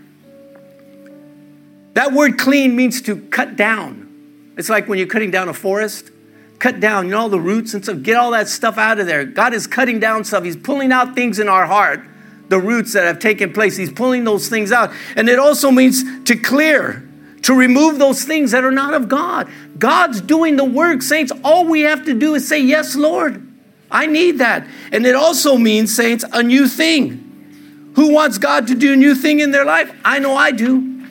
that 1.93 2.11
word 2.11 2.39
clean 2.39 2.75
means 2.75 3.01
to 3.03 3.21
cut 3.27 3.55
down. 3.55 4.53
It's 4.57 4.69
like 4.69 4.87
when 4.87 4.97
you're 4.97 5.07
cutting 5.07 5.31
down 5.31 5.47
a 5.47 5.53
forest 5.53 6.11
cut 6.59 6.79
down, 6.79 7.05
you 7.05 7.11
know, 7.11 7.21
all 7.21 7.29
the 7.29 7.39
roots 7.39 7.73
and 7.73 7.83
stuff. 7.83 8.03
Get 8.03 8.17
all 8.17 8.31
that 8.31 8.47
stuff 8.47 8.77
out 8.77 8.99
of 8.99 9.07
there. 9.07 9.25
God 9.25 9.53
is 9.53 9.65
cutting 9.65 9.99
down 9.99 10.25
stuff. 10.25 10.43
He's 10.43 10.57
pulling 10.57 10.91
out 10.91 11.15
things 11.15 11.39
in 11.39 11.47
our 11.47 11.65
heart, 11.65 12.01
the 12.49 12.59
roots 12.59 12.93
that 12.93 13.05
have 13.05 13.19
taken 13.19 13.53
place. 13.53 13.77
He's 13.77 13.91
pulling 13.91 14.25
those 14.25 14.49
things 14.49 14.71
out. 14.71 14.91
And 15.15 15.29
it 15.29 15.39
also 15.39 15.71
means 15.71 16.03
to 16.25 16.35
clear, 16.35 17.07
to 17.43 17.53
remove 17.53 17.97
those 17.97 18.23
things 18.23 18.51
that 18.51 18.65
are 18.65 18.71
not 18.71 18.93
of 18.93 19.07
God. 19.07 19.49
God's 19.77 20.19
doing 20.19 20.57
the 20.57 20.65
work, 20.65 21.01
saints. 21.01 21.31
All 21.43 21.65
we 21.65 21.81
have 21.81 22.05
to 22.05 22.13
do 22.13 22.35
is 22.35 22.47
say, 22.47 22.59
Yes, 22.59 22.95
Lord. 22.95 23.45
I 23.91 24.05
need 24.05 24.37
that. 24.37 24.67
And 24.91 25.03
it 25.07 25.15
also 25.15 25.57
means, 25.57 25.95
saints, 25.95 26.23
a 26.31 26.43
new 26.43 26.67
thing. 26.67 27.91
Who 27.95 28.13
wants 28.13 28.37
God 28.37 28.67
to 28.67 28.75
do 28.75 28.93
a 28.93 28.95
new 28.95 29.15
thing 29.15 29.39
in 29.39 29.49
their 29.49 29.65
life? 29.65 29.91
I 30.05 30.19
know 30.19 30.35
I 30.35 30.51
do. 30.51 31.07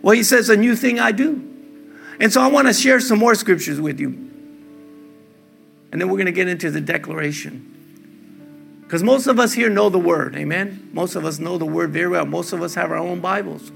Well, 0.00 0.14
he 0.14 0.22
says, 0.22 0.48
A 0.48 0.56
new 0.56 0.74
thing 0.74 0.98
I 0.98 1.12
do. 1.12 1.48
And 2.18 2.32
so 2.32 2.40
I 2.40 2.46
want 2.46 2.68
to 2.68 2.72
share 2.72 3.00
some 3.00 3.18
more 3.18 3.34
scriptures 3.34 3.80
with 3.80 4.00
you. 4.00 4.31
And 5.92 6.00
then 6.00 6.08
we're 6.08 6.16
going 6.16 6.26
to 6.26 6.32
get 6.32 6.48
into 6.48 6.70
the 6.70 6.80
declaration. 6.80 8.80
Because 8.82 9.02
most 9.02 9.26
of 9.26 9.38
us 9.38 9.52
here 9.52 9.70
know 9.70 9.88
the 9.88 9.98
word, 9.98 10.36
amen? 10.36 10.90
Most 10.92 11.14
of 11.14 11.24
us 11.24 11.38
know 11.38 11.58
the 11.58 11.66
word 11.66 11.92
very 11.92 12.08
well. 12.08 12.26
Most 12.26 12.52
of 12.52 12.62
us 12.62 12.74
have 12.74 12.90
our 12.90 12.98
own 12.98 13.20
Bibles. 13.20 13.70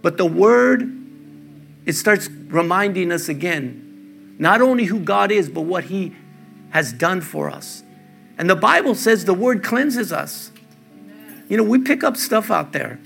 But 0.00 0.16
the 0.16 0.26
word, 0.26 0.90
it 1.86 1.92
starts 1.92 2.28
reminding 2.28 3.12
us 3.12 3.28
again, 3.28 4.36
not 4.38 4.60
only 4.60 4.84
who 4.84 5.00
God 5.00 5.30
is, 5.30 5.48
but 5.48 5.62
what 5.62 5.84
he 5.84 6.16
has 6.70 6.92
done 6.92 7.20
for 7.20 7.50
us. 7.50 7.82
And 8.38 8.48
the 8.48 8.56
Bible 8.56 8.94
says 8.94 9.24
the 9.24 9.34
word 9.34 9.62
cleanses 9.62 10.12
us. 10.12 10.50
You 11.48 11.56
know, 11.56 11.62
we 11.62 11.78
pick 11.78 12.02
up 12.02 12.16
stuff 12.16 12.50
out 12.50 12.72
there, 12.72 12.98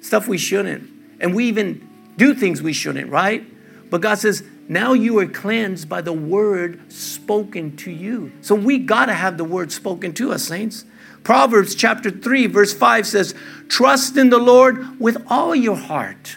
stuff 0.00 0.28
we 0.28 0.38
shouldn't. 0.38 0.90
And 1.20 1.34
we 1.34 1.46
even 1.46 1.88
do 2.16 2.34
things 2.34 2.62
we 2.62 2.72
shouldn't, 2.72 3.10
right? 3.10 3.44
But 3.90 4.00
God 4.00 4.18
says, 4.18 4.42
now 4.68 4.92
you 4.92 5.18
are 5.18 5.26
cleansed 5.26 5.88
by 5.88 6.02
the 6.02 6.12
word 6.12 6.92
spoken 6.92 7.74
to 7.78 7.90
you. 7.90 8.32
So 8.42 8.54
we 8.54 8.78
got 8.78 9.06
to 9.06 9.14
have 9.14 9.38
the 9.38 9.44
word 9.44 9.72
spoken 9.72 10.12
to 10.14 10.32
us, 10.32 10.44
saints. 10.44 10.84
Proverbs 11.24 11.74
chapter 11.74 12.10
3, 12.10 12.46
verse 12.46 12.74
5 12.74 13.06
says, 13.06 13.34
Trust 13.68 14.18
in 14.18 14.28
the 14.28 14.38
Lord 14.38 15.00
with 15.00 15.24
all 15.28 15.54
your 15.54 15.76
heart. 15.76 16.36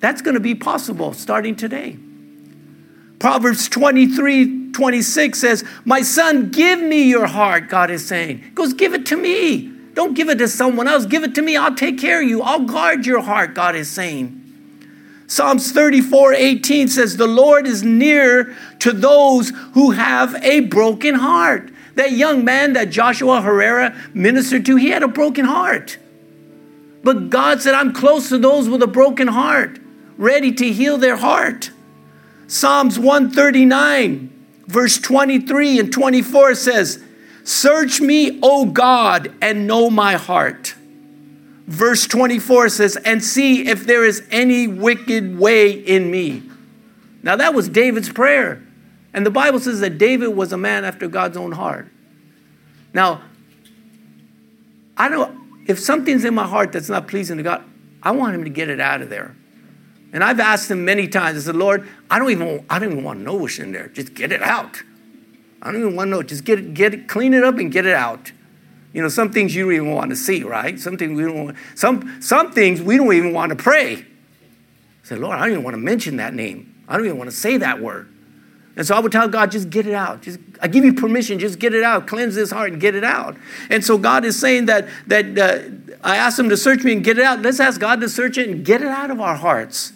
That's 0.00 0.22
going 0.22 0.34
to 0.34 0.40
be 0.40 0.54
possible 0.54 1.12
starting 1.12 1.54
today. 1.54 1.98
Proverbs 3.18 3.68
23, 3.68 4.72
26 4.72 5.38
says, 5.38 5.64
My 5.84 6.00
son, 6.00 6.50
give 6.50 6.80
me 6.80 7.08
your 7.10 7.26
heart, 7.26 7.68
God 7.68 7.90
is 7.90 8.06
saying. 8.06 8.38
He 8.38 8.50
goes, 8.50 8.72
Give 8.72 8.94
it 8.94 9.04
to 9.06 9.16
me. 9.16 9.72
Don't 9.92 10.14
give 10.14 10.28
it 10.28 10.38
to 10.38 10.48
someone 10.48 10.86
else. 10.86 11.04
Give 11.06 11.24
it 11.24 11.34
to 11.34 11.42
me. 11.42 11.56
I'll 11.56 11.74
take 11.74 11.98
care 11.98 12.22
of 12.22 12.28
you. 12.28 12.40
I'll 12.40 12.64
guard 12.64 13.04
your 13.04 13.20
heart, 13.20 13.54
God 13.54 13.74
is 13.74 13.90
saying. 13.90 14.37
Psalms 15.28 15.72
34 15.72 16.32
18 16.32 16.88
says, 16.88 17.16
The 17.16 17.26
Lord 17.26 17.66
is 17.66 17.84
near 17.84 18.56
to 18.80 18.92
those 18.92 19.50
who 19.74 19.90
have 19.90 20.34
a 20.42 20.60
broken 20.60 21.16
heart. 21.16 21.70
That 21.96 22.12
young 22.12 22.44
man 22.44 22.72
that 22.72 22.88
Joshua 22.90 23.42
Herrera 23.42 23.94
ministered 24.14 24.64
to, 24.66 24.76
he 24.76 24.88
had 24.88 25.02
a 25.02 25.08
broken 25.08 25.44
heart. 25.44 25.98
But 27.04 27.28
God 27.28 27.60
said, 27.60 27.74
I'm 27.74 27.92
close 27.92 28.30
to 28.30 28.38
those 28.38 28.70
with 28.70 28.82
a 28.82 28.86
broken 28.86 29.28
heart, 29.28 29.78
ready 30.16 30.50
to 30.52 30.72
heal 30.72 30.96
their 30.96 31.16
heart. 31.16 31.72
Psalms 32.46 32.98
139, 32.98 34.30
verse 34.66 34.98
23 34.98 35.78
and 35.78 35.92
24 35.92 36.54
says, 36.54 37.04
Search 37.44 38.00
me, 38.00 38.38
O 38.42 38.64
God, 38.64 39.34
and 39.42 39.66
know 39.66 39.90
my 39.90 40.14
heart 40.14 40.74
verse 41.68 42.06
24 42.06 42.70
says, 42.70 42.96
And 42.96 43.22
see 43.22 43.68
if 43.68 43.86
there 43.86 44.04
is 44.04 44.22
any 44.30 44.66
wicked 44.66 45.38
way 45.38 45.70
in 45.70 46.10
me. 46.10 46.42
Now, 47.22 47.36
that 47.36 47.54
was 47.54 47.68
David's 47.68 48.10
prayer. 48.10 48.62
And 49.12 49.24
the 49.24 49.30
Bible 49.30 49.60
says 49.60 49.80
that 49.80 49.98
David 49.98 50.28
was 50.28 50.52
a 50.52 50.56
man 50.56 50.84
after 50.84 51.08
God's 51.08 51.36
own 51.36 51.52
heart. 51.52 51.88
Now, 52.92 53.22
I 54.96 55.08
don't, 55.08 55.64
if 55.66 55.78
something's 55.78 56.24
in 56.24 56.34
my 56.34 56.46
heart 56.46 56.72
that's 56.72 56.88
not 56.88 57.06
pleasing 57.06 57.36
to 57.36 57.42
God, 57.42 57.64
I 58.02 58.12
want 58.12 58.34
him 58.34 58.44
to 58.44 58.50
get 58.50 58.68
it 58.68 58.80
out 58.80 59.02
of 59.02 59.10
there. 59.10 59.36
And 60.12 60.24
I've 60.24 60.40
asked 60.40 60.70
him 60.70 60.84
many 60.84 61.06
times, 61.06 61.36
I 61.38 61.40
said, 61.42 61.56
Lord, 61.56 61.86
I 62.10 62.18
don't 62.18 62.30
even, 62.30 62.64
I 62.70 62.78
don't 62.78 62.92
even 62.92 63.04
want 63.04 63.18
to 63.20 63.22
know 63.24 63.34
what's 63.34 63.58
in 63.58 63.72
there. 63.72 63.88
Just 63.88 64.14
get 64.14 64.32
it 64.32 64.42
out. 64.42 64.82
I 65.60 65.70
don't 65.70 65.80
even 65.80 65.96
want 65.96 66.08
to 66.08 66.10
know. 66.12 66.22
Just 66.22 66.44
get 66.44 66.58
it, 66.58 66.72
get 66.72 66.94
it, 66.94 67.08
clean 67.08 67.34
it 67.34 67.44
up 67.44 67.58
and 67.58 67.70
get 67.70 67.84
it 67.84 67.94
out. 67.94 68.32
You 68.92 69.02
know, 69.02 69.08
some 69.08 69.30
things 69.30 69.54
you 69.54 69.64
don't 69.64 69.74
even 69.74 69.92
want 69.92 70.10
to 70.10 70.16
see, 70.16 70.42
right? 70.42 70.78
Some 70.78 70.96
things 70.96 71.16
we 71.16 71.24
don't 71.24 71.44
want, 71.44 71.56
some, 71.74 72.20
some 72.22 72.52
things 72.52 72.80
we 72.80 72.96
don't 72.96 73.12
even 73.12 73.32
want 73.32 73.50
to 73.50 73.56
pray. 73.56 74.06
Said, 75.02 75.18
Lord, 75.18 75.38
I 75.38 75.42
don't 75.42 75.52
even 75.52 75.64
want 75.64 75.74
to 75.74 75.80
mention 75.80 76.16
that 76.16 76.34
name. 76.34 76.82
I 76.88 76.96
don't 76.96 77.06
even 77.06 77.18
want 77.18 77.30
to 77.30 77.36
say 77.36 77.58
that 77.58 77.80
word. 77.80 78.08
And 78.76 78.86
so 78.86 78.94
I 78.94 79.00
would 79.00 79.10
tell 79.10 79.26
God, 79.28 79.50
just 79.50 79.70
get 79.70 79.86
it 79.86 79.94
out. 79.94 80.22
Just, 80.22 80.38
I 80.62 80.68
give 80.68 80.84
you 80.84 80.94
permission, 80.94 81.38
just 81.38 81.58
get 81.58 81.74
it 81.74 81.82
out. 81.82 82.06
Cleanse 82.06 82.36
this 82.36 82.52
heart 82.52 82.72
and 82.72 82.80
get 82.80 82.94
it 82.94 83.02
out. 83.02 83.36
And 83.70 83.84
so 83.84 83.98
God 83.98 84.24
is 84.24 84.38
saying 84.38 84.66
that, 84.66 84.88
that 85.08 85.36
uh, 85.36 85.96
I 86.02 86.16
asked 86.16 86.38
him 86.38 86.48
to 86.48 86.56
search 86.56 86.84
me 86.84 86.92
and 86.92 87.02
get 87.02 87.18
it 87.18 87.24
out. 87.24 87.42
Let's 87.42 87.58
ask 87.58 87.80
God 87.80 88.00
to 88.02 88.08
search 88.08 88.38
it 88.38 88.48
and 88.48 88.64
get 88.64 88.80
it 88.80 88.88
out 88.88 89.10
of 89.10 89.20
our 89.20 89.34
hearts. 89.34 89.92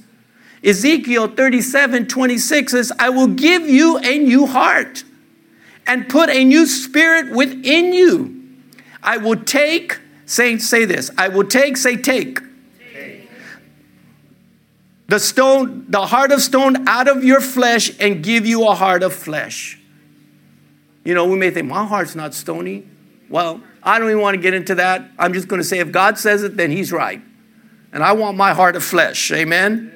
Ezekiel 0.65 1.29
37, 1.29 2.09
26 2.09 2.73
says, 2.73 2.93
I 2.99 3.11
will 3.11 3.29
give 3.29 3.69
you 3.69 3.99
a 3.99 4.19
new 4.19 4.47
heart 4.47 5.05
and 5.87 6.09
put 6.09 6.29
a 6.29 6.45
new 6.45 6.67
spirit 6.67 7.31
within 7.31 7.93
you. 7.93 8.42
I 9.03 9.17
will 9.17 9.37
take, 9.37 9.99
say, 10.27 10.59
say 10.59 10.85
this. 10.85 11.11
I 11.19 11.29
will 11.29 11.45
take, 11.45 11.77
say, 11.77 11.97
take. 11.97 12.41
take. 12.93 13.29
The 15.09 15.19
stone, 15.19 15.87
the 15.89 16.07
heart 16.07 16.33
of 16.33 16.41
stone 16.41 16.89
out 16.89 17.09
of 17.09 17.25
your 17.25 17.41
flesh 17.41 17.91
and 18.01 18.23
give 18.23 18.47
you 18.47 18.67
a 18.67 18.75
heart 18.75 19.03
of 19.03 19.13
flesh. 19.13 19.79
You 21.05 21.15
know, 21.15 21.27
we 21.27 21.37
may 21.37 21.51
think, 21.51 21.69
my 21.69 21.85
heart's 21.85 22.15
not 22.15 22.33
stony. 22.33 22.87
Well, 23.29 23.61
I 23.83 23.99
don't 23.99 24.09
even 24.09 24.23
want 24.23 24.37
to 24.37 24.41
get 24.41 24.55
into 24.55 24.77
that. 24.77 25.11
I'm 25.19 25.33
just 25.33 25.49
going 25.49 25.61
to 25.61 25.67
say, 25.67 25.81
if 25.81 25.91
God 25.91 26.17
says 26.17 26.45
it, 26.45 26.57
then 26.57 26.71
He's 26.71 26.93
right. 26.93 27.21
And 27.93 28.03
I 28.03 28.13
want 28.13 28.37
my 28.37 28.55
heart 28.55 28.77
of 28.77 28.85
flesh. 28.85 29.33
Amen. 29.33 29.91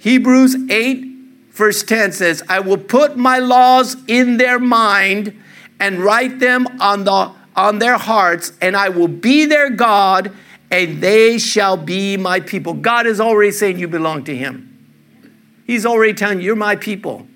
Hebrews 0.00 0.56
8, 0.68 1.04
verse 1.50 1.84
10 1.84 2.12
says, 2.12 2.42
I 2.48 2.58
will 2.60 2.78
put 2.78 3.16
my 3.16 3.38
laws 3.38 3.96
in 4.08 4.36
their 4.36 4.58
mind 4.58 5.40
and 5.78 6.00
write 6.00 6.40
them 6.40 6.66
on 6.80 7.04
the 7.04 7.32
on 7.54 7.78
their 7.78 7.98
hearts, 7.98 8.52
and 8.60 8.76
I 8.76 8.88
will 8.88 9.08
be 9.08 9.44
their 9.44 9.70
God, 9.70 10.32
and 10.70 11.02
they 11.02 11.38
shall 11.38 11.76
be 11.76 12.16
my 12.16 12.40
people. 12.40 12.74
God 12.74 13.06
is 13.06 13.20
already 13.20 13.52
saying 13.52 13.78
you 13.78 13.88
belong 13.88 14.24
to 14.24 14.36
Him. 14.36 14.68
He's 15.66 15.86
already 15.86 16.14
telling 16.14 16.38
you, 16.38 16.46
you're 16.46 16.56
my 16.56 16.76
people. 16.76 17.26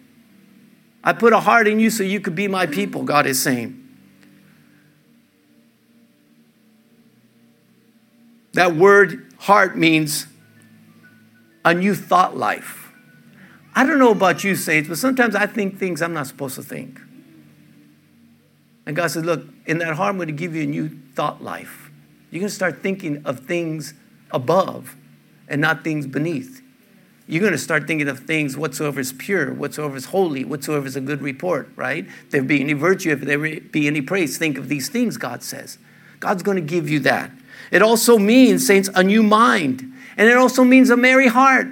I 1.05 1.13
put 1.13 1.33
a 1.33 1.41
heart 1.41 1.69
in 1.69 1.79
you 1.79 1.91
so 1.91 2.03
you 2.03 2.21
could 2.21 2.35
be 2.35 2.49
my 2.49 2.67
people, 2.67 3.05
God 3.05 3.27
is 3.27 3.41
saying. 3.41 3.83
That 8.55 8.75
word 8.75 9.33
heart 9.39 9.77
means 9.77 10.27
a 11.65 11.75
new 11.75 11.95
thought 11.95 12.37
life. 12.37 12.91
I 13.75 13.85
don't 13.85 13.99
know 13.99 14.13
about 14.13 14.43
you, 14.43 14.57
saints, 14.57 14.89
but 14.89 14.97
sometimes 14.97 15.35
I 15.35 15.47
think 15.47 15.79
things 15.79 16.01
I'm 16.01 16.15
not 16.15 16.27
supposed 16.27 16.55
to 16.55 16.63
think. 16.63 16.99
And 18.87 18.97
God 18.97 19.11
says, 19.11 19.25
Look, 19.25 19.45
in 19.67 19.79
that 19.79 19.95
heart, 19.95 20.17
going 20.17 20.29
to 20.29 20.33
give 20.33 20.55
you 20.55 20.63
a 20.63 20.67
new 20.67 20.89
thought 21.15 21.43
life. 21.43 21.91
You're 22.31 22.41
going 22.41 22.49
to 22.49 22.55
start 22.55 22.83
thinking 22.83 23.23
of 23.25 23.41
things 23.41 23.95
above 24.31 24.97
and 25.49 25.61
not 25.61 25.85
things 25.85 26.07
beneath. 26.07 26.63
You're 27.29 27.41
going 27.41 27.53
to 27.53 27.59
start 27.59 27.87
thinking 27.87 28.09
of 28.09 28.21
things 28.21 28.57
whatsoever 28.57 29.01
is 29.01 29.13
pure, 29.13 29.53
whatsoever 29.53 29.97
is 29.97 30.07
holy, 30.07 30.45
whatsoever 30.45 30.87
is 30.87 30.95
a 30.95 31.01
good 31.01 31.23
report, 31.23 31.69
right? 31.75 32.07
If 32.07 32.31
there 32.31 32.43
be 32.43 32.61
any 32.61 32.73
virtue, 32.73 33.11
if 33.11 33.21
there 33.21 33.39
be 33.39 33.87
any 33.87 34.01
praise, 34.01 34.39
think 34.39 34.59
of 34.59 34.69
these 34.69 34.89
things, 34.89 35.17
God 35.17 35.43
says. 35.43 35.79
God's 36.21 36.43
going 36.43 36.57
to 36.57 36.63
give 36.63 36.89
you 36.89 37.01
that. 37.01 37.31
It 37.73 37.83
also 37.83 38.17
means, 38.19 38.65
saints, 38.67 38.89
a 38.95 39.03
new 39.03 39.25
mind. 39.25 39.93
And 40.17 40.29
it 40.29 40.37
also 40.37 40.63
means 40.63 40.89
a 40.89 40.97
merry 40.97 41.27
heart. 41.27 41.67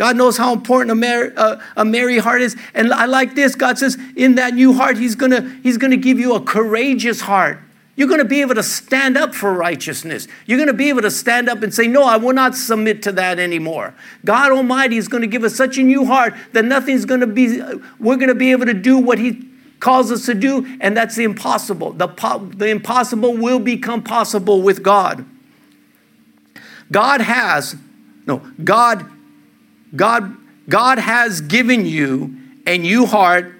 God 0.00 0.16
knows 0.16 0.38
how 0.38 0.54
important 0.54 0.90
a 0.90 0.94
merry, 0.94 1.30
uh, 1.36 1.60
a 1.76 1.84
merry 1.84 2.16
heart 2.16 2.40
is. 2.40 2.56
And 2.72 2.90
I 2.90 3.04
like 3.04 3.34
this. 3.34 3.54
God 3.54 3.78
says, 3.78 3.98
in 4.16 4.36
that 4.36 4.54
new 4.54 4.72
heart, 4.72 4.96
He's 4.96 5.14
gonna, 5.14 5.42
He's 5.62 5.76
gonna 5.76 5.98
give 5.98 6.18
you 6.18 6.34
a 6.34 6.40
courageous 6.40 7.20
heart. 7.20 7.58
You're 7.96 8.08
to 8.16 8.24
be 8.24 8.40
able 8.40 8.54
to 8.54 8.62
stand 8.62 9.18
up 9.18 9.34
for 9.34 9.52
righteousness. 9.52 10.26
You're 10.46 10.56
to 10.68 10.72
be 10.72 10.88
able 10.88 11.02
to 11.02 11.10
stand 11.10 11.50
up 11.50 11.62
and 11.62 11.74
say, 11.74 11.86
No, 11.86 12.04
I 12.04 12.16
will 12.16 12.32
not 12.32 12.54
submit 12.54 13.02
to 13.02 13.12
that 13.12 13.38
anymore. 13.38 13.94
God 14.24 14.52
Almighty 14.52 14.96
is 14.96 15.06
to 15.20 15.28
give 15.28 15.44
us 15.44 15.54
such 15.54 15.76
a 15.76 15.82
new 15.82 16.06
heart 16.06 16.32
that 16.54 16.64
nothing's 16.64 17.04
to 17.20 17.26
be, 17.26 17.60
we're 17.98 18.16
to 18.28 18.34
be 18.34 18.52
able 18.52 18.64
to 18.64 18.72
do 18.72 18.96
what 18.96 19.18
He 19.18 19.46
calls 19.80 20.10
us 20.10 20.24
to 20.24 20.34
do, 20.34 20.78
and 20.80 20.96
that's 20.96 21.14
the 21.14 21.24
impossible. 21.24 21.92
The, 21.92 22.06
the 22.56 22.68
impossible 22.68 23.36
will 23.36 23.58
become 23.58 24.02
possible 24.02 24.62
with 24.62 24.82
God. 24.82 25.26
God 26.90 27.20
has, 27.20 27.76
no, 28.26 28.38
God 28.64 29.04
God, 29.94 30.36
God 30.68 30.98
has 30.98 31.40
given 31.40 31.84
you 31.84 32.36
a 32.66 32.78
new 32.78 33.06
heart 33.06 33.54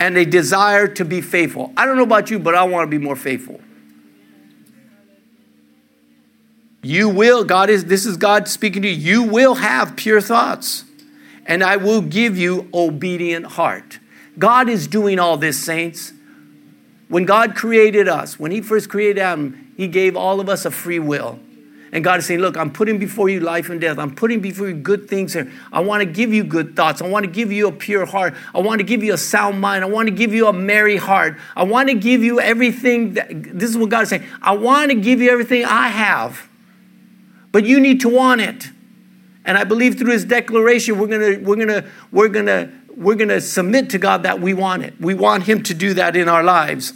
and 0.00 0.16
a 0.16 0.24
desire 0.24 0.86
to 0.88 1.04
be 1.04 1.20
faithful. 1.20 1.72
I 1.76 1.86
don't 1.86 1.96
know 1.96 2.02
about 2.02 2.30
you, 2.30 2.38
but 2.38 2.54
I 2.54 2.64
want 2.64 2.90
to 2.90 2.98
be 2.98 3.02
more 3.02 3.16
faithful. 3.16 3.60
You 6.82 7.08
will, 7.08 7.44
God 7.44 7.70
is, 7.70 7.86
this 7.86 8.04
is 8.04 8.18
God 8.18 8.46
speaking 8.46 8.82
to 8.82 8.88
you. 8.88 9.22
You 9.22 9.22
will 9.22 9.54
have 9.54 9.96
pure 9.96 10.20
thoughts, 10.20 10.84
and 11.46 11.64
I 11.64 11.76
will 11.76 12.02
give 12.02 12.36
you 12.36 12.68
obedient 12.74 13.46
heart. 13.46 13.98
God 14.38 14.68
is 14.68 14.86
doing 14.86 15.18
all 15.18 15.38
this, 15.38 15.58
saints. 15.58 16.12
When 17.08 17.24
God 17.24 17.54
created 17.54 18.06
us, 18.06 18.38
when 18.38 18.50
He 18.50 18.60
first 18.60 18.90
created 18.90 19.18
Adam, 19.18 19.72
He 19.78 19.88
gave 19.88 20.14
all 20.14 20.40
of 20.40 20.50
us 20.50 20.66
a 20.66 20.70
free 20.70 20.98
will. 20.98 21.38
And 21.94 22.02
God 22.02 22.18
is 22.18 22.26
saying, 22.26 22.40
Look, 22.40 22.56
I'm 22.56 22.72
putting 22.72 22.98
before 22.98 23.28
you 23.28 23.38
life 23.38 23.70
and 23.70 23.80
death. 23.80 23.98
I'm 23.98 24.14
putting 24.14 24.40
before 24.40 24.68
you 24.68 24.74
good 24.74 25.08
things 25.08 25.32
here. 25.32 25.50
I 25.72 25.78
want 25.78 26.00
to 26.00 26.06
give 26.06 26.34
you 26.34 26.42
good 26.42 26.74
thoughts. 26.74 27.00
I 27.00 27.06
want 27.06 27.24
to 27.24 27.30
give 27.30 27.52
you 27.52 27.68
a 27.68 27.72
pure 27.72 28.04
heart. 28.04 28.34
I 28.52 28.58
want 28.58 28.80
to 28.80 28.84
give 28.84 29.04
you 29.04 29.14
a 29.14 29.16
sound 29.16 29.60
mind. 29.60 29.84
I 29.84 29.86
want 29.86 30.08
to 30.08 30.14
give 30.14 30.34
you 30.34 30.48
a 30.48 30.52
merry 30.52 30.96
heart. 30.96 31.38
I 31.54 31.62
want 31.62 31.88
to 31.88 31.94
give 31.94 32.24
you 32.24 32.40
everything. 32.40 33.14
That, 33.14 33.28
this 33.30 33.70
is 33.70 33.78
what 33.78 33.90
God 33.90 34.02
is 34.02 34.08
saying. 34.08 34.24
I 34.42 34.56
want 34.56 34.90
to 34.90 34.96
give 34.96 35.22
you 35.22 35.30
everything 35.30 35.64
I 35.64 35.86
have, 35.86 36.48
but 37.52 37.64
you 37.64 37.78
need 37.78 38.00
to 38.00 38.08
want 38.08 38.40
it. 38.40 38.70
And 39.44 39.56
I 39.56 39.62
believe 39.62 39.96
through 39.96 40.12
his 40.12 40.24
declaration, 40.24 40.98
we're 40.98 41.06
gonna, 41.06 41.38
we're 41.38 41.56
gonna, 41.56 41.88
we're 42.10 42.28
gonna, 42.28 42.72
we're 42.96 43.14
going 43.14 43.28
to 43.28 43.40
submit 43.40 43.90
to 43.90 43.98
God 43.98 44.24
that 44.24 44.40
we 44.40 44.54
want 44.54 44.82
it. 44.82 44.94
We 45.00 45.14
want 45.14 45.44
Him 45.44 45.62
to 45.64 45.74
do 45.74 45.94
that 45.94 46.16
in 46.16 46.28
our 46.28 46.42
lives. 46.42 46.92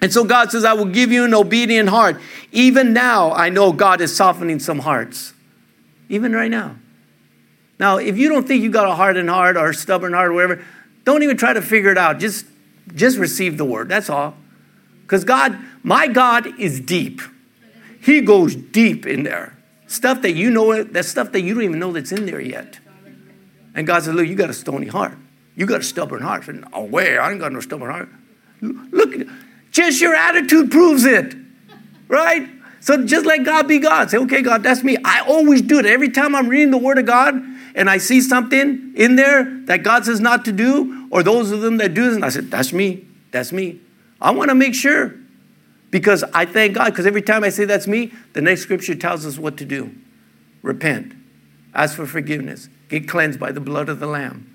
And 0.00 0.12
so 0.12 0.24
God 0.24 0.50
says, 0.50 0.64
I 0.64 0.74
will 0.74 0.84
give 0.86 1.10
you 1.10 1.24
an 1.24 1.34
obedient 1.34 1.88
heart. 1.88 2.20
Even 2.52 2.92
now, 2.92 3.32
I 3.32 3.48
know 3.48 3.72
God 3.72 4.00
is 4.00 4.14
softening 4.14 4.58
some 4.58 4.80
hearts. 4.80 5.32
Even 6.08 6.32
right 6.32 6.50
now. 6.50 6.76
Now, 7.78 7.98
if 7.98 8.16
you 8.16 8.28
don't 8.28 8.46
think 8.46 8.62
you 8.62 8.70
got 8.70 8.88
a 8.88 8.94
hardened 8.94 9.28
heart 9.28 9.56
or 9.56 9.70
a 9.70 9.74
stubborn 9.74 10.12
heart 10.12 10.30
or 10.30 10.34
whatever, 10.34 10.64
don't 11.04 11.22
even 11.22 11.36
try 11.36 11.52
to 11.52 11.62
figure 11.62 11.90
it 11.90 11.98
out. 11.98 12.18
Just, 12.18 12.46
just 12.94 13.18
receive 13.18 13.58
the 13.58 13.64
word. 13.64 13.88
That's 13.88 14.10
all. 14.10 14.36
Because 15.02 15.24
God, 15.24 15.58
my 15.82 16.08
God 16.08 16.58
is 16.58 16.80
deep. 16.80 17.20
He 18.00 18.20
goes 18.20 18.54
deep 18.54 19.06
in 19.06 19.22
there. 19.22 19.56
Stuff 19.86 20.22
that 20.22 20.32
you 20.32 20.50
know, 20.50 20.82
that 20.82 21.04
stuff 21.04 21.32
that 21.32 21.42
you 21.42 21.54
don't 21.54 21.62
even 21.62 21.78
know 21.78 21.92
that's 21.92 22.12
in 22.12 22.26
there 22.26 22.40
yet. 22.40 22.80
And 23.74 23.86
God 23.86 24.02
says, 24.02 24.14
Look, 24.14 24.26
you 24.26 24.34
got 24.34 24.50
a 24.50 24.54
stony 24.54 24.86
heart. 24.86 25.16
You 25.54 25.66
got 25.66 25.80
a 25.80 25.84
stubborn 25.84 26.22
heart. 26.22 26.44
Said, 26.44 26.64
No 26.72 26.84
way, 26.84 27.18
I 27.18 27.30
ain't 27.30 27.40
got 27.40 27.52
no 27.52 27.60
stubborn 27.60 27.90
heart. 27.90 28.08
Look, 28.60 29.14
just 29.76 30.00
your 30.00 30.14
attitude 30.14 30.70
proves 30.70 31.04
it, 31.04 31.34
right? 32.08 32.48
So 32.80 33.04
just 33.04 33.26
let 33.26 33.44
God 33.44 33.68
be 33.68 33.78
God. 33.78 34.10
Say, 34.10 34.18
okay, 34.18 34.40
God, 34.40 34.62
that's 34.62 34.82
me. 34.82 34.96
I 35.04 35.20
always 35.20 35.60
do 35.60 35.78
it. 35.78 35.86
Every 35.86 36.08
time 36.08 36.34
I'm 36.34 36.48
reading 36.48 36.70
the 36.70 36.78
Word 36.78 36.98
of 36.98 37.04
God 37.04 37.34
and 37.74 37.90
I 37.90 37.98
see 37.98 38.20
something 38.20 38.94
in 38.96 39.16
there 39.16 39.44
that 39.66 39.82
God 39.82 40.06
says 40.06 40.18
not 40.18 40.44
to 40.46 40.52
do, 40.52 41.08
or 41.10 41.22
those 41.22 41.50
of 41.50 41.60
them 41.60 41.76
that 41.76 41.94
do 41.94 42.04
this, 42.04 42.14
and 42.14 42.24
I 42.24 42.30
said, 42.30 42.50
that's 42.50 42.72
me. 42.72 43.06
That's 43.32 43.52
me. 43.52 43.80
I 44.20 44.30
want 44.30 44.48
to 44.48 44.54
make 44.54 44.74
sure 44.74 45.14
because 45.90 46.24
I 46.32 46.46
thank 46.46 46.74
God 46.74 46.86
because 46.86 47.06
every 47.06 47.22
time 47.22 47.44
I 47.44 47.50
say 47.50 47.64
that's 47.66 47.86
me, 47.86 48.12
the 48.32 48.40
next 48.40 48.62
scripture 48.62 48.94
tells 48.94 49.26
us 49.26 49.38
what 49.38 49.56
to 49.58 49.64
do 49.64 49.94
repent, 50.62 51.12
ask 51.74 51.94
for 51.94 52.06
forgiveness, 52.06 52.68
get 52.88 53.08
cleansed 53.08 53.38
by 53.38 53.52
the 53.52 53.60
blood 53.60 53.88
of 53.88 54.00
the 54.00 54.06
Lamb. 54.06 54.52